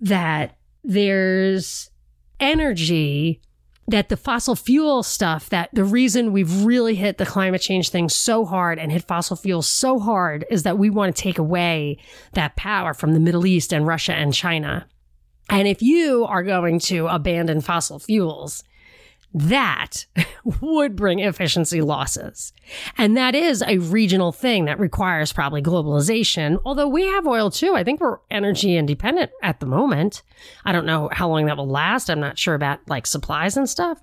that 0.00 0.56
there's 0.84 1.90
energy 2.38 3.40
that 3.88 4.08
the 4.08 4.16
fossil 4.16 4.54
fuel 4.54 5.02
stuff 5.02 5.48
that 5.48 5.68
the 5.72 5.84
reason 5.84 6.32
we've 6.32 6.64
really 6.64 6.94
hit 6.94 7.18
the 7.18 7.26
climate 7.26 7.60
change 7.60 7.88
thing 7.88 8.08
so 8.08 8.44
hard 8.44 8.78
and 8.78 8.92
hit 8.92 9.02
fossil 9.06 9.36
fuels 9.36 9.68
so 9.68 9.98
hard 9.98 10.44
is 10.48 10.62
that 10.62 10.78
we 10.78 10.88
want 10.88 11.14
to 11.14 11.22
take 11.22 11.38
away 11.38 11.98
that 12.34 12.54
power 12.56 12.94
from 12.94 13.14
the 13.14 13.20
Middle 13.20 13.46
East 13.46 13.72
and 13.72 13.86
Russia 13.86 14.12
and 14.12 14.32
China. 14.32 14.86
And 15.50 15.68
if 15.68 15.82
you 15.82 16.24
are 16.24 16.42
going 16.42 16.78
to 16.80 17.08
abandon 17.08 17.60
fossil 17.60 17.98
fuels, 17.98 18.64
that 19.32 20.06
would 20.60 20.96
bring 20.96 21.20
efficiency 21.20 21.80
losses. 21.80 22.52
And 22.98 23.16
that 23.16 23.34
is 23.34 23.62
a 23.62 23.78
regional 23.78 24.32
thing 24.32 24.64
that 24.64 24.80
requires 24.80 25.32
probably 25.32 25.62
globalization. 25.62 26.58
Although 26.64 26.88
we 26.88 27.04
have 27.06 27.26
oil 27.26 27.50
too. 27.50 27.74
I 27.74 27.84
think 27.84 28.00
we're 28.00 28.18
energy 28.30 28.76
independent 28.76 29.30
at 29.42 29.60
the 29.60 29.66
moment. 29.66 30.22
I 30.64 30.72
don't 30.72 30.86
know 30.86 31.08
how 31.12 31.28
long 31.28 31.46
that 31.46 31.56
will 31.56 31.68
last. 31.68 32.10
I'm 32.10 32.20
not 32.20 32.38
sure 32.38 32.54
about 32.54 32.80
like 32.88 33.06
supplies 33.06 33.56
and 33.56 33.68
stuff, 33.68 34.00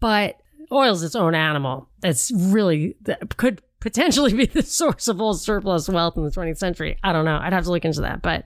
but 0.00 0.36
oil 0.70 0.92
is 0.92 1.02
its 1.02 1.16
own 1.16 1.34
animal. 1.34 1.88
It's 2.02 2.30
really 2.32 2.96
that 3.02 3.36
could 3.36 3.60
potentially 3.80 4.32
be 4.34 4.46
the 4.46 4.62
source 4.62 5.08
of 5.08 5.20
all 5.20 5.34
surplus 5.34 5.88
wealth 5.88 6.16
in 6.16 6.24
the 6.24 6.30
20th 6.30 6.58
century. 6.58 6.96
I 7.02 7.12
don't 7.12 7.24
know. 7.24 7.38
I'd 7.40 7.52
have 7.52 7.64
to 7.64 7.70
look 7.70 7.84
into 7.84 8.02
that, 8.02 8.22
but 8.22 8.44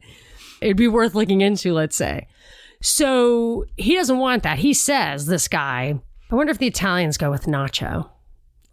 it'd 0.60 0.76
be 0.76 0.88
worth 0.88 1.14
looking 1.14 1.40
into, 1.40 1.72
let's 1.72 1.96
say. 1.96 2.28
So 2.80 3.64
he 3.76 3.94
doesn't 3.94 4.18
want 4.18 4.42
that. 4.44 4.58
He 4.58 4.74
says, 4.74 5.26
this 5.26 5.48
guy, 5.48 6.00
I 6.30 6.34
wonder 6.34 6.50
if 6.50 6.58
the 6.58 6.66
Italians 6.66 7.16
go 7.16 7.30
with 7.30 7.46
Nacho. 7.46 8.10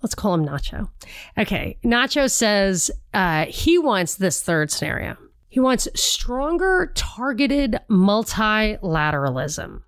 Let's 0.01 0.15
call 0.15 0.33
him 0.35 0.45
Nacho. 0.45 0.89
Okay. 1.37 1.77
Nacho 1.83 2.29
says 2.29 2.91
uh, 3.13 3.45
he 3.45 3.79
wants 3.79 4.15
this 4.15 4.43
third 4.43 4.69
scenario. 4.69 5.17
He 5.47 5.59
wants 5.59 5.87
stronger 5.95 6.91
targeted 6.95 7.79
multilateralism. 7.89 9.81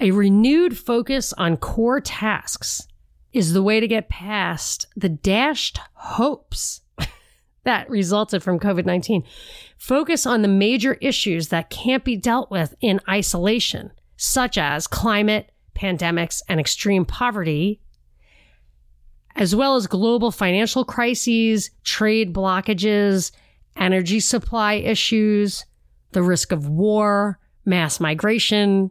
A 0.00 0.10
renewed 0.10 0.76
focus 0.76 1.32
on 1.34 1.56
core 1.56 2.00
tasks 2.00 2.86
is 3.32 3.52
the 3.52 3.62
way 3.62 3.80
to 3.80 3.88
get 3.88 4.08
past 4.08 4.86
the 4.96 5.08
dashed 5.08 5.80
hopes 5.94 6.80
that 7.68 7.90
resulted 7.90 8.42
from 8.42 8.58
COVID 8.58 8.86
19. 8.86 9.22
Focus 9.76 10.24
on 10.24 10.40
the 10.40 10.48
major 10.48 10.94
issues 11.02 11.48
that 11.48 11.68
can't 11.68 12.02
be 12.02 12.16
dealt 12.16 12.50
with 12.50 12.74
in 12.80 12.98
isolation, 13.06 13.92
such 14.16 14.56
as 14.56 14.86
climate, 14.86 15.52
pandemics, 15.76 16.40
and 16.48 16.58
extreme 16.58 17.04
poverty, 17.04 17.82
as 19.36 19.54
well 19.54 19.76
as 19.76 19.86
global 19.86 20.30
financial 20.30 20.82
crises, 20.82 21.70
trade 21.84 22.32
blockages, 22.32 23.32
energy 23.76 24.18
supply 24.18 24.74
issues, 24.74 25.66
the 26.12 26.22
risk 26.22 26.52
of 26.52 26.70
war, 26.70 27.38
mass 27.66 28.00
migration. 28.00 28.90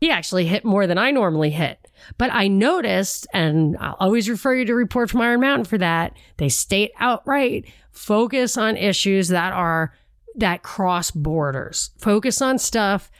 He 0.00 0.10
actually 0.10 0.46
hit 0.46 0.64
more 0.64 0.86
than 0.86 0.96
I 0.96 1.10
normally 1.10 1.50
hit. 1.50 1.83
But 2.18 2.32
I 2.32 2.48
noticed, 2.48 3.26
and 3.32 3.76
I'll 3.78 3.96
always 4.00 4.28
refer 4.28 4.54
you 4.54 4.64
to 4.66 4.74
report 4.74 5.10
from 5.10 5.20
Iron 5.20 5.40
Mountain 5.40 5.64
for 5.66 5.78
that. 5.78 6.16
They 6.36 6.48
state 6.48 6.92
outright 6.98 7.66
focus 7.90 8.56
on 8.56 8.76
issues 8.76 9.28
that 9.28 9.52
are 9.52 9.94
that 10.36 10.62
cross 10.62 11.10
borders. 11.10 11.90
Focus 11.98 12.42
on 12.42 12.58
stuff 12.58 13.10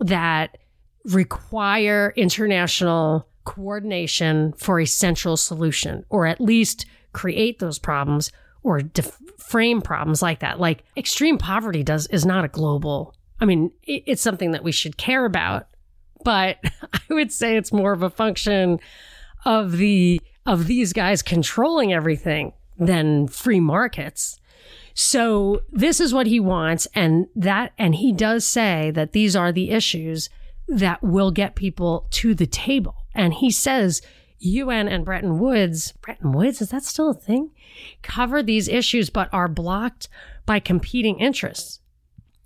that 0.00 0.58
require 1.04 2.12
international 2.16 3.28
coordination 3.44 4.52
for 4.54 4.80
a 4.80 4.86
central 4.86 5.36
solution, 5.36 6.04
or 6.08 6.26
at 6.26 6.40
least 6.40 6.86
create 7.12 7.58
those 7.58 7.78
problems 7.78 8.32
or 8.62 8.80
def- 8.82 9.18
frame 9.38 9.82
problems 9.82 10.22
like 10.22 10.40
that. 10.40 10.58
Like 10.58 10.82
extreme 10.96 11.38
poverty 11.38 11.82
does 11.82 12.06
is 12.08 12.24
not 12.24 12.44
a 12.44 12.48
global. 12.48 13.14
I 13.40 13.44
mean, 13.44 13.70
it, 13.82 14.02
it's 14.06 14.22
something 14.22 14.52
that 14.52 14.64
we 14.64 14.72
should 14.72 14.96
care 14.96 15.24
about, 15.24 15.68
but 16.24 16.58
I 16.92 17.00
would 17.10 17.32
say 17.32 17.56
it's 17.56 17.72
more 17.72 17.92
of 17.92 18.02
a 18.02 18.10
function 18.10 18.80
of 19.44 19.76
the 19.76 20.20
of 20.46 20.66
these 20.66 20.92
guys 20.92 21.22
controlling 21.22 21.92
everything 21.92 22.52
than 22.78 23.28
free 23.28 23.60
markets. 23.60 24.40
So 24.94 25.62
this 25.70 26.00
is 26.00 26.14
what 26.14 26.26
he 26.26 26.38
wants. 26.38 26.86
And 26.94 27.26
that, 27.34 27.72
and 27.78 27.94
he 27.96 28.12
does 28.12 28.44
say 28.46 28.90
that 28.92 29.12
these 29.12 29.34
are 29.34 29.52
the 29.52 29.70
issues 29.70 30.28
that 30.68 31.02
will 31.02 31.30
get 31.30 31.56
people 31.56 32.06
to 32.10 32.34
the 32.34 32.46
table. 32.46 32.94
And 33.14 33.34
he 33.34 33.50
says 33.50 34.02
UN 34.38 34.88
and 34.88 35.04
Bretton 35.04 35.38
Woods, 35.38 35.92
Bretton 36.00 36.32
Woods, 36.32 36.60
is 36.60 36.70
that 36.70 36.84
still 36.84 37.10
a 37.10 37.14
thing? 37.14 37.50
Cover 38.02 38.42
these 38.42 38.68
issues, 38.68 39.10
but 39.10 39.28
are 39.32 39.48
blocked 39.48 40.08
by 40.46 40.60
competing 40.60 41.18
interests. 41.18 41.80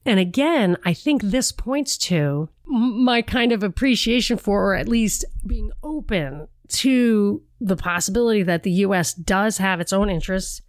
And 0.09 0.18
again, 0.18 0.79
I 0.87 0.94
think 0.94 1.21
this 1.21 1.53
points 1.53 1.99
to 1.99 2.49
my 2.64 3.21
kind 3.21 3.53
of 3.53 3.62
appreciation 3.62 4.38
for, 4.38 4.73
or 4.73 4.75
at 4.75 4.88
least 4.88 5.27
being 5.47 5.71
open 5.83 6.49
to 6.68 7.42
the 7.61 7.77
possibility 7.77 8.42
that 8.42 8.62
the 8.62 8.71
US 8.71 9.12
does 9.12 9.59
have 9.59 9.83
its 9.83 9.92
own 9.92 10.09
interests. 10.09 10.62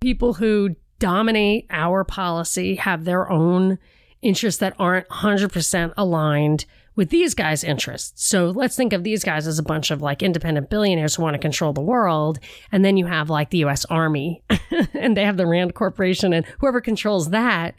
People 0.00 0.34
who 0.34 0.76
dominate 1.00 1.66
our 1.70 2.04
policy 2.04 2.76
have 2.76 3.04
their 3.04 3.28
own 3.28 3.78
interests 4.22 4.60
that 4.60 4.76
aren't 4.78 5.08
100% 5.08 5.92
aligned 5.96 6.64
with 6.94 7.10
these 7.10 7.34
guys' 7.34 7.64
interests. 7.64 8.24
So 8.24 8.50
let's 8.50 8.76
think 8.76 8.92
of 8.92 9.02
these 9.02 9.24
guys 9.24 9.48
as 9.48 9.58
a 9.58 9.64
bunch 9.64 9.90
of 9.90 10.02
like 10.02 10.22
independent 10.22 10.70
billionaires 10.70 11.16
who 11.16 11.24
want 11.24 11.34
to 11.34 11.40
control 11.40 11.72
the 11.72 11.80
world. 11.80 12.38
And 12.70 12.84
then 12.84 12.96
you 12.96 13.06
have 13.06 13.28
like 13.28 13.50
the 13.50 13.64
US 13.64 13.84
Army 13.86 14.44
and 14.94 15.16
they 15.16 15.24
have 15.24 15.36
the 15.36 15.48
Rand 15.48 15.74
Corporation 15.74 16.32
and 16.32 16.46
whoever 16.60 16.80
controls 16.80 17.30
that 17.30 17.74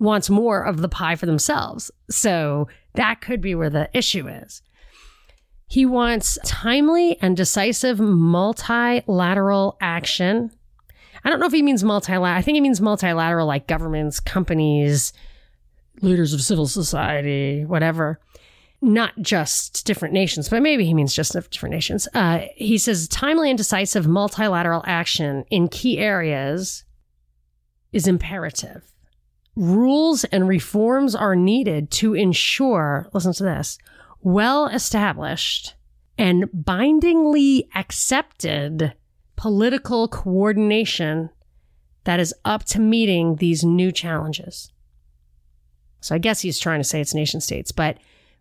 wants 0.00 0.30
more 0.30 0.64
of 0.64 0.78
the 0.78 0.88
pie 0.88 1.14
for 1.14 1.26
themselves. 1.26 1.90
So 2.08 2.66
that 2.94 3.20
could 3.20 3.40
be 3.40 3.54
where 3.54 3.70
the 3.70 3.88
issue 3.92 4.26
is. 4.26 4.62
He 5.68 5.86
wants 5.86 6.36
timely 6.44 7.16
and 7.20 7.36
decisive 7.36 8.00
multilateral 8.00 9.76
action. 9.80 10.50
I 11.22 11.30
don't 11.30 11.38
know 11.38 11.46
if 11.46 11.52
he 11.52 11.62
means 11.62 11.84
multilateral. 11.84 12.24
I 12.24 12.42
think 12.42 12.56
he 12.56 12.60
means 12.60 12.80
multilateral, 12.80 13.46
like 13.46 13.68
governments, 13.68 14.18
companies, 14.18 15.12
leaders 16.00 16.32
of 16.32 16.40
civil 16.40 16.66
society, 16.66 17.64
whatever. 17.64 18.18
Not 18.82 19.12
just 19.20 19.84
different 19.86 20.14
nations, 20.14 20.48
but 20.48 20.62
maybe 20.62 20.86
he 20.86 20.94
means 20.94 21.14
just 21.14 21.34
different 21.34 21.74
nations. 21.74 22.08
Uh, 22.14 22.46
he 22.56 22.78
says 22.78 23.06
timely 23.06 23.50
and 23.50 23.58
decisive 23.58 24.08
multilateral 24.08 24.82
action 24.86 25.44
in 25.50 25.68
key 25.68 25.98
areas 25.98 26.84
is 27.92 28.08
imperative. 28.08 28.89
Rules 29.60 30.24
and 30.24 30.48
reforms 30.48 31.14
are 31.14 31.36
needed 31.36 31.90
to 31.90 32.14
ensure, 32.14 33.10
listen 33.12 33.34
to 33.34 33.42
this, 33.42 33.76
well 34.22 34.68
established 34.68 35.74
and 36.16 36.48
bindingly 36.54 37.68
accepted 37.74 38.94
political 39.36 40.08
coordination 40.08 41.28
that 42.04 42.18
is 42.18 42.34
up 42.42 42.64
to 42.64 42.80
meeting 42.80 43.36
these 43.36 43.62
new 43.62 43.92
challenges. 43.92 44.72
So 46.00 46.14
I 46.14 46.18
guess 46.18 46.40
he's 46.40 46.58
trying 46.58 46.80
to 46.80 46.84
say 46.84 47.02
it's 47.02 47.12
nation 47.12 47.42
states, 47.42 47.70
but 47.70 47.98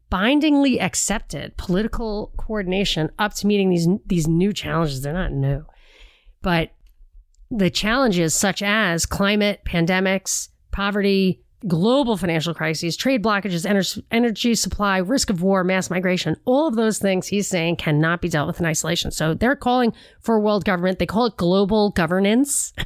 bindingly 0.09 0.79
accepted 0.79 1.57
political 1.57 2.31
coordination 2.37 3.09
up 3.19 3.33
to 3.33 3.47
meeting 3.47 3.69
these 3.69 3.89
these 4.05 4.29
new 4.29 4.53
challenges. 4.53 5.01
They're 5.01 5.11
not 5.11 5.33
new, 5.33 5.65
but 6.41 6.71
the 7.51 7.69
challenges 7.69 8.33
such 8.33 8.63
as 8.63 9.05
climate, 9.05 9.63
pandemics, 9.65 10.47
poverty, 10.71 11.41
global 11.67 12.15
financial 12.17 12.53
crises, 12.53 12.95
trade 12.95 13.23
blockages, 13.23 13.65
ener- 13.69 14.01
energy 14.11 14.55
supply, 14.55 14.97
risk 14.97 15.29
of 15.29 15.41
war, 15.41 15.63
mass 15.63 15.89
migration, 15.89 16.35
all 16.45 16.67
of 16.67 16.75
those 16.75 16.99
things 16.99 17.27
he's 17.27 17.47
saying 17.47 17.75
cannot 17.75 18.21
be 18.21 18.29
dealt 18.29 18.47
with 18.47 18.59
in 18.59 18.65
isolation. 18.65 19.11
So 19.11 19.33
they're 19.33 19.55
calling 19.55 19.93
for 20.21 20.39
world 20.39 20.65
government. 20.65 20.99
They 20.99 21.05
call 21.05 21.25
it 21.25 21.37
global 21.37 21.91
governance. 21.91 22.73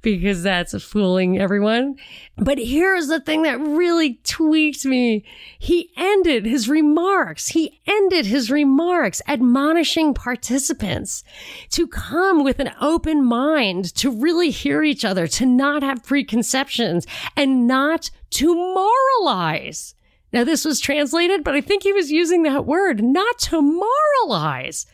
because 0.00 0.42
that's 0.42 0.80
fooling 0.82 1.38
everyone. 1.38 1.96
But 2.36 2.58
here's 2.58 3.08
the 3.08 3.20
thing 3.20 3.42
that 3.42 3.60
really 3.60 4.20
tweaked 4.24 4.84
me. 4.84 5.24
He 5.58 5.90
ended 5.96 6.46
his 6.46 6.68
remarks. 6.68 7.48
He 7.48 7.80
ended 7.86 8.26
his 8.26 8.50
remarks 8.50 9.20
admonishing 9.26 10.14
participants 10.14 11.24
to 11.70 11.86
come 11.86 12.44
with 12.44 12.60
an 12.60 12.72
open 12.80 13.24
mind, 13.24 13.94
to 13.96 14.10
really 14.10 14.50
hear 14.50 14.82
each 14.82 15.04
other, 15.04 15.26
to 15.28 15.46
not 15.46 15.82
have 15.82 16.04
preconceptions 16.04 17.06
and 17.36 17.66
not 17.66 18.10
to 18.30 18.54
moralize. 18.54 19.94
Now, 20.32 20.44
this 20.44 20.64
was 20.64 20.78
translated, 20.78 21.42
but 21.42 21.54
I 21.54 21.60
think 21.60 21.82
he 21.82 21.92
was 21.92 22.10
using 22.10 22.42
that 22.42 22.66
word, 22.66 23.02
not 23.02 23.38
to 23.40 23.62
moralize. 23.62 24.86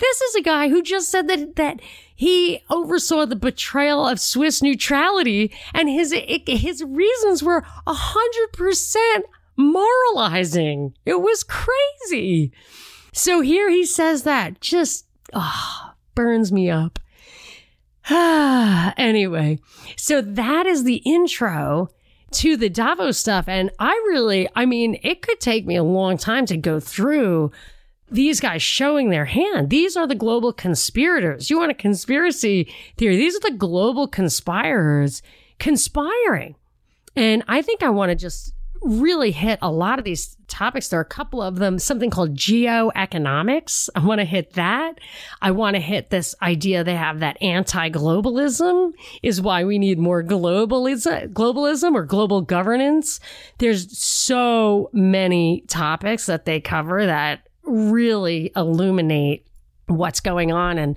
This 0.00 0.20
is 0.22 0.34
a 0.34 0.42
guy 0.42 0.70
who 0.70 0.82
just 0.82 1.10
said 1.10 1.28
that, 1.28 1.56
that 1.56 1.80
he 2.14 2.62
oversaw 2.70 3.26
the 3.26 3.36
betrayal 3.36 4.06
of 4.08 4.18
Swiss 4.18 4.62
neutrality 4.62 5.52
and 5.74 5.88
his, 5.88 6.14
his 6.46 6.82
reasons 6.82 7.42
were 7.42 7.64
hundred 7.86 8.52
percent 8.52 9.26
moralizing. 9.56 10.94
It 11.04 11.20
was 11.20 11.44
crazy. 11.44 12.50
So 13.12 13.42
here 13.42 13.68
he 13.68 13.84
says 13.84 14.22
that 14.22 14.60
just, 14.60 15.06
oh, 15.34 15.92
burns 16.14 16.50
me 16.50 16.70
up. 16.70 16.98
anyway, 18.10 19.58
so 19.96 20.22
that 20.22 20.66
is 20.66 20.84
the 20.84 21.02
intro 21.04 21.88
to 22.32 22.56
the 22.56 22.70
Davos 22.70 23.18
stuff. 23.18 23.48
And 23.48 23.70
I 23.78 23.92
really, 24.08 24.48
I 24.54 24.64
mean, 24.64 24.98
it 25.02 25.22
could 25.22 25.40
take 25.40 25.66
me 25.66 25.76
a 25.76 25.84
long 25.84 26.16
time 26.16 26.46
to 26.46 26.56
go 26.56 26.80
through 26.80 27.50
these 28.10 28.40
guys 28.40 28.62
showing 28.62 29.10
their 29.10 29.26
hand. 29.26 29.70
These 29.70 29.96
are 29.96 30.06
the 30.06 30.14
global 30.14 30.52
conspirators. 30.52 31.50
You 31.50 31.58
want 31.58 31.70
a 31.70 31.74
conspiracy 31.74 32.72
theory? 32.96 33.16
These 33.16 33.36
are 33.36 33.50
the 33.50 33.56
global 33.56 34.08
conspirers 34.08 35.22
conspiring. 35.58 36.56
And 37.16 37.42
I 37.48 37.62
think 37.62 37.82
I 37.82 37.90
want 37.90 38.10
to 38.10 38.16
just 38.16 38.52
really 38.82 39.30
hit 39.30 39.58
a 39.60 39.70
lot 39.70 39.98
of 39.98 40.06
these 40.06 40.36
topics. 40.48 40.88
There 40.88 40.98
are 40.98 41.02
a 41.02 41.06
couple 41.06 41.42
of 41.42 41.56
them, 41.56 41.78
something 41.78 42.08
called 42.08 42.34
geoeconomics. 42.34 43.90
I 43.94 44.04
want 44.04 44.20
to 44.20 44.24
hit 44.24 44.54
that. 44.54 44.98
I 45.42 45.50
want 45.50 45.76
to 45.76 45.80
hit 45.80 46.08
this 46.08 46.34
idea 46.40 46.82
they 46.82 46.96
have 46.96 47.20
that 47.20 47.40
anti-globalism 47.42 48.92
is 49.22 49.42
why 49.42 49.64
we 49.64 49.78
need 49.78 49.98
more 49.98 50.24
globalism, 50.24 51.32
globalism 51.32 51.94
or 51.94 52.04
global 52.04 52.40
governance. 52.40 53.20
There's 53.58 53.98
so 53.98 54.88
many 54.94 55.62
topics 55.68 56.24
that 56.26 56.46
they 56.46 56.60
cover 56.60 57.04
that 57.04 57.49
really 57.64 58.52
illuminate 58.56 59.46
what's 59.86 60.20
going 60.20 60.52
on 60.52 60.78
and 60.78 60.96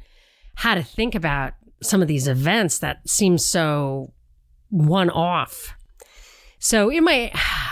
how 0.55 0.75
to 0.75 0.83
think 0.83 1.15
about 1.15 1.53
some 1.81 2.01
of 2.01 2.07
these 2.07 2.27
events 2.27 2.79
that 2.79 3.07
seem 3.07 3.37
so 3.37 4.13
one 4.69 5.09
off. 5.09 5.75
So 6.59 6.89
in 6.89 7.03
my 7.03 7.31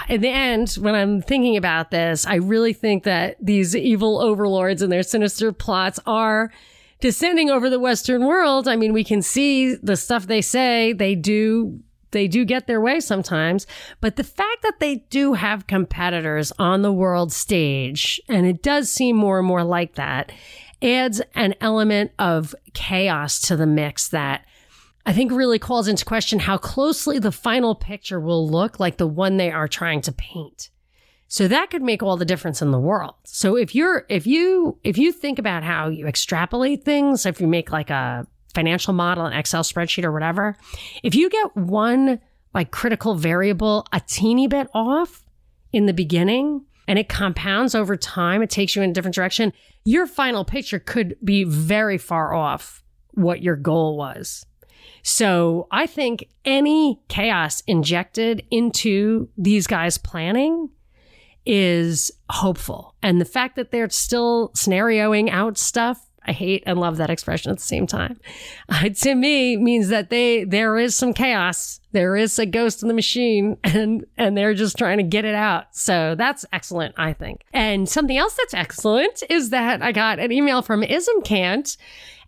in 0.10 0.21
the 0.21 0.30
end 0.30 0.71
when 0.73 0.95
I'm 0.95 1.21
thinking 1.21 1.56
about 1.56 1.91
this, 1.91 2.27
I 2.27 2.36
really 2.36 2.73
think 2.73 3.04
that 3.04 3.38
these 3.41 3.75
evil 3.75 4.19
overlords 4.19 4.82
and 4.82 4.91
their 4.91 5.04
sinister 5.04 5.54
plots 5.54 5.99
are 6.06 6.51
descending 6.99 7.49
over 7.49 7.69
the 7.69 7.80
western 7.80 8.25
world. 8.25 8.67
I 8.67 8.75
mean, 8.75 8.93
we 8.93 9.04
can 9.04 9.21
see 9.21 9.75
the 9.75 9.95
stuff 9.95 10.27
they 10.27 10.41
say, 10.41 10.93
they 10.93 11.15
do 11.15 11.80
they 12.12 12.28
do 12.28 12.45
get 12.45 12.67
their 12.67 12.82
way 12.82 13.00
sometimes, 13.00 13.65
but 14.00 14.15
the 14.15 14.24
fact 14.24 14.62
that 14.63 14.80
they 14.80 14.97
do 15.10 15.34
have 15.34 15.67
competitors 15.67 16.52
on 16.60 16.82
the 16.82 16.93
world 16.93 17.32
stage, 17.32 18.21
and 18.28 18.45
it 18.45 18.62
does 18.62 18.89
seem 18.89 19.15
more 19.15 19.39
and 19.39 19.47
more 19.47 19.63
like 19.63 19.95
that, 19.95 20.32
adds 20.82 21.21
an 21.36 21.56
element 21.62 22.12
of 22.19 22.56
chaos 22.74 23.39
to 23.41 23.56
the 23.56 23.67
mix 23.67 24.08
that 24.10 24.45
I 25.06 25.13
think 25.13 25.32
really 25.32 25.60
calls 25.60 25.88
into 25.88 26.06
question 26.06 26.39
how 26.39 26.58
closely 26.58 27.17
the 27.17 27.32
final 27.32 27.74
picture 27.74 28.19
will 28.19 28.47
look 28.47 28.80
like 28.80 28.97
the 28.97 29.08
one 29.08 29.38
they 29.38 29.52
are 29.52 29.67
trying 29.67 30.02
to 30.02 30.12
paint. 30.12 30.69
So 31.28 31.47
that 31.47 31.69
could 31.69 31.82
make 31.82 32.04
all 32.04 32.17
the 32.17 32.26
difference 32.26 32.62
in 32.62 32.71
the 32.71 32.80
world. 32.80 33.15
So 33.24 33.56
if 33.56 33.74
you're, 33.74 34.06
if 34.10 34.28
you, 34.28 34.78
if 34.84 34.97
you 34.97 35.12
think 35.12 35.39
about 35.39 35.63
how 35.63 35.88
you 35.88 36.06
extrapolate 36.06 36.84
things, 36.84 37.26
if 37.26 37.39
you 37.39 37.47
make 37.47 37.71
like 37.71 37.89
a 37.89 38.28
financial 38.51 38.93
model, 38.93 39.25
an 39.25 39.33
Excel 39.33 39.63
spreadsheet 39.63 40.03
or 40.03 40.11
whatever, 40.11 40.57
if 41.03 41.15
you 41.15 41.29
get 41.29 41.55
one 41.55 42.19
like 42.53 42.71
critical 42.71 43.15
variable 43.15 43.85
a 43.93 44.01
teeny 44.01 44.47
bit 44.47 44.67
off 44.73 45.23
in 45.71 45.85
the 45.85 45.93
beginning 45.93 46.65
and 46.87 46.99
it 46.99 47.09
compounds 47.09 47.73
over 47.73 47.95
time, 47.95 48.41
it 48.41 48.49
takes 48.49 48.75
you 48.75 48.81
in 48.81 48.89
a 48.89 48.93
different 48.93 49.15
direction, 49.15 49.53
your 49.85 50.05
final 50.05 50.43
picture 50.43 50.79
could 50.79 51.15
be 51.23 51.43
very 51.43 51.97
far 51.97 52.33
off 52.33 52.83
what 53.11 53.41
your 53.41 53.55
goal 53.55 53.97
was. 53.97 54.45
So 55.03 55.67
I 55.71 55.87
think 55.87 56.27
any 56.45 56.99
chaos 57.07 57.61
injected 57.67 58.45
into 58.51 59.29
these 59.37 59.67
guys' 59.67 59.97
planning 59.97 60.69
is 61.45 62.11
hopeful. 62.29 62.95
And 63.01 63.19
the 63.19 63.25
fact 63.25 63.55
that 63.55 63.71
they're 63.71 63.89
still 63.89 64.49
scenarioing 64.49 65.29
out 65.29 65.57
stuff 65.57 66.07
I 66.25 66.34
hate 66.34 66.63
and 66.65 66.79
love 66.79 66.97
that 66.97 67.10
expression 67.10 67.51
at 67.51 67.57
the 67.57 67.63
same 67.63 67.88
time. 67.88 68.19
Uh, 68.69 68.89
to 68.89 69.15
me 69.15 69.57
means 69.57 69.89
that 69.89 70.10
they 70.10 70.43
there 70.43 70.77
is 70.77 70.95
some 70.95 71.13
chaos. 71.13 71.79
There 71.93 72.15
is 72.15 72.38
a 72.38 72.45
ghost 72.45 72.81
in 72.81 72.88
the 72.88 72.93
machine 72.93 73.57
and 73.63 74.05
and 74.17 74.38
they're 74.38 74.53
just 74.53 74.77
trying 74.77 74.97
to 74.97 75.03
get 75.03 75.25
it 75.25 75.36
out. 75.36 75.75
So 75.75 76.15
that's 76.15 76.45
excellent, 76.53 76.95
I 76.97 77.13
think. 77.13 77.43
And 77.53 77.89
something 77.89 78.17
else 78.17 78.36
that's 78.36 78.53
excellent 78.53 79.23
is 79.29 79.49
that 79.49 79.81
I 79.81 79.91
got 79.91 80.19
an 80.19 80.31
email 80.31 80.62
from 80.62 80.84
Ismcant 80.84 81.77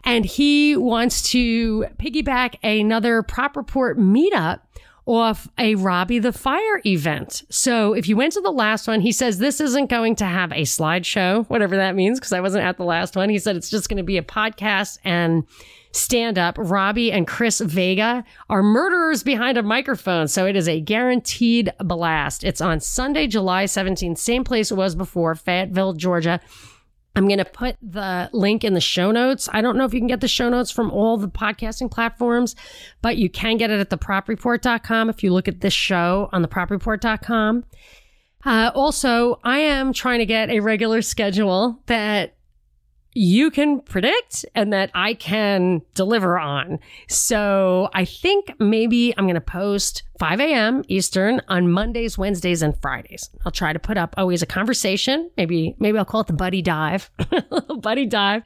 and 0.04 0.26
he 0.26 0.76
wants 0.76 1.30
to 1.32 1.86
piggyback 1.98 2.56
another 2.64 3.24
prop 3.24 3.56
report 3.56 3.98
meetup 3.98 4.60
off 5.06 5.48
a 5.58 5.76
Robbie 5.76 6.20
the 6.20 6.32
Fire 6.32 6.82
event. 6.86 7.44
So 7.50 7.94
if 7.94 8.08
you 8.08 8.16
went 8.16 8.34
to 8.34 8.42
the 8.42 8.52
last 8.52 8.88
one, 8.88 9.02
he 9.02 9.12
says 9.12 9.38
this 9.38 9.60
isn't 9.60 9.90
going 9.90 10.16
to 10.18 10.26
have 10.26 10.52
a 10.52 10.62
slideshow, 10.62 11.46
whatever 11.50 11.76
that 11.76 11.96
means, 11.96 12.20
because 12.20 12.34
I 12.34 12.40
wasn't 12.40 12.64
at 12.64 12.78
the 12.78 12.86
last 12.86 13.16
one. 13.16 13.30
He 13.30 13.40
said 13.40 13.56
it's 13.56 13.70
just 13.70 13.90
going 13.90 13.98
to 13.98 14.04
be 14.04 14.18
a 14.18 14.24
podcast 14.24 15.00
and 15.04 15.46
stand 15.92 16.38
up. 16.38 16.56
Robbie 16.58 17.12
and 17.12 17.28
Chris 17.28 17.60
Vega 17.60 18.24
are 18.50 18.64
murderers 18.64 19.24
behind 19.24 19.58
a 19.58 19.64
microphone. 19.64 20.28
So 20.28 20.46
it 20.46 20.56
is 20.56 20.68
a 20.68 20.82
guaranteed 20.82 21.72
blast. 21.80 22.44
It's 22.44 22.62
on 22.62 22.80
Sunday, 22.80 23.28
July 23.28 23.66
17th, 23.66 24.18
same 24.18 24.44
place 24.44 24.72
it 24.72 24.76
was 24.76 24.96
before, 24.96 25.36
Fayetteville, 25.36 25.94
Georgia. 25.94 26.40
I'm 27.16 27.28
going 27.28 27.38
to 27.38 27.46
put 27.46 27.78
the 27.82 28.30
link 28.34 28.64
in 28.64 28.74
the 28.74 28.82
show 28.82 29.12
notes. 29.12 29.48
I 29.52 29.62
don't 29.62 29.78
know 29.78 29.86
if 29.86 29.94
you 29.94 30.00
can 30.00 30.08
get 30.08 30.22
the 30.22 30.28
show 30.28 30.50
notes 30.50 30.72
from 30.72 30.92
all 30.92 31.18
the 31.18 31.28
podcasting 31.28 31.92
platforms, 31.92 32.56
but 33.02 33.18
you 33.18 33.30
can 33.30 33.58
get 33.58 33.70
it 33.70 33.80
at 33.80 33.90
thepropreport.com 33.90 35.10
if 35.10 35.24
you 35.24 35.32
look 35.32 35.48
at 35.48 35.62
this 35.62 35.74
show 35.74 36.30
on 36.32 36.44
thepropreport.com. 36.44 37.66
Uh, 38.46 38.72
also, 38.74 39.40
I 39.44 39.60
am 39.60 39.94
trying 39.94 40.20
to 40.20 40.26
get 40.26 40.50
a 40.50 40.60
regular 40.60 41.02
schedule 41.02 41.82
that 41.86 42.36
you 43.16 43.52
can 43.52 43.80
predict 43.82 44.46
and 44.56 44.74
that 44.74 44.92
I 44.94 45.14
can 45.14 45.82
deliver 45.94 46.38
on. 46.40 46.80
So 47.08 47.90
I 47.94 48.06
think 48.06 48.54
maybe 48.60 49.14
I'm 49.18 49.26
going 49.26 49.36
to 49.36 49.42
post 49.42 50.04
5 50.20 50.40
a.m. 50.40 50.84
Eastern 50.88 51.42
on 51.48 51.72
Mondays, 51.72 52.18
Wednesdays, 52.18 52.62
and 52.62 52.80
Fridays. 52.82 53.30
I'll 53.46 53.52
try 53.52 53.74
to 53.74 53.80
put 53.80 53.98
up 53.98 54.16
always 54.18 54.42
a 54.42 54.46
conversation. 54.46 55.30
Maybe, 55.38 55.76
maybe 55.80 55.98
I'll 55.98 56.06
call 56.06 56.22
it 56.22 56.28
the 56.28 56.34
buddy 56.34 56.62
dive, 56.62 57.12
buddy 57.82 58.06
dive. 58.06 58.44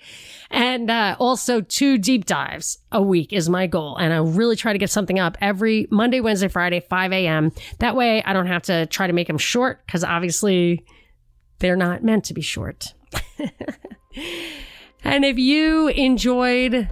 And 0.49 0.89
uh, 0.89 1.15
also 1.19 1.61
two 1.61 1.97
deep 1.97 2.25
dives 2.25 2.79
a 2.91 3.01
week 3.01 3.33
is 3.33 3.49
my 3.49 3.67
goal. 3.67 3.97
And 3.97 4.13
I 4.13 4.17
really 4.17 4.55
try 4.55 4.73
to 4.73 4.79
get 4.79 4.89
something 4.89 5.19
up 5.19 5.37
every 5.41 5.87
Monday, 5.91 6.19
Wednesday, 6.19 6.47
Friday, 6.47 6.79
5 6.79 7.13
a.m. 7.13 7.51
That 7.79 7.95
way 7.95 8.23
I 8.23 8.33
don't 8.33 8.47
have 8.47 8.63
to 8.63 8.85
try 8.87 9.07
to 9.07 9.13
make 9.13 9.27
them 9.27 9.37
short 9.37 9.85
because 9.85 10.03
obviously 10.03 10.85
they're 11.59 11.75
not 11.75 12.03
meant 12.03 12.25
to 12.25 12.33
be 12.33 12.41
short. 12.41 12.93
and 15.03 15.25
if 15.25 15.37
you 15.37 15.87
enjoyed 15.89 16.89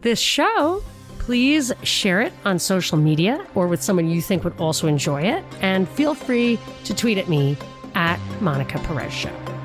this 0.00 0.18
show, 0.20 0.82
please 1.18 1.72
share 1.82 2.20
it 2.20 2.32
on 2.44 2.58
social 2.58 2.98
media 2.98 3.44
or 3.54 3.66
with 3.66 3.82
someone 3.82 4.08
you 4.08 4.20
think 4.20 4.44
would 4.44 4.58
also 4.58 4.86
enjoy 4.86 5.22
it. 5.22 5.44
And 5.60 5.88
feel 5.88 6.14
free 6.14 6.58
to 6.84 6.94
tweet 6.94 7.18
at 7.18 7.28
me 7.28 7.56
at 7.94 8.18
Monica 8.40 8.78
Perez 8.80 9.12
Show. 9.12 9.63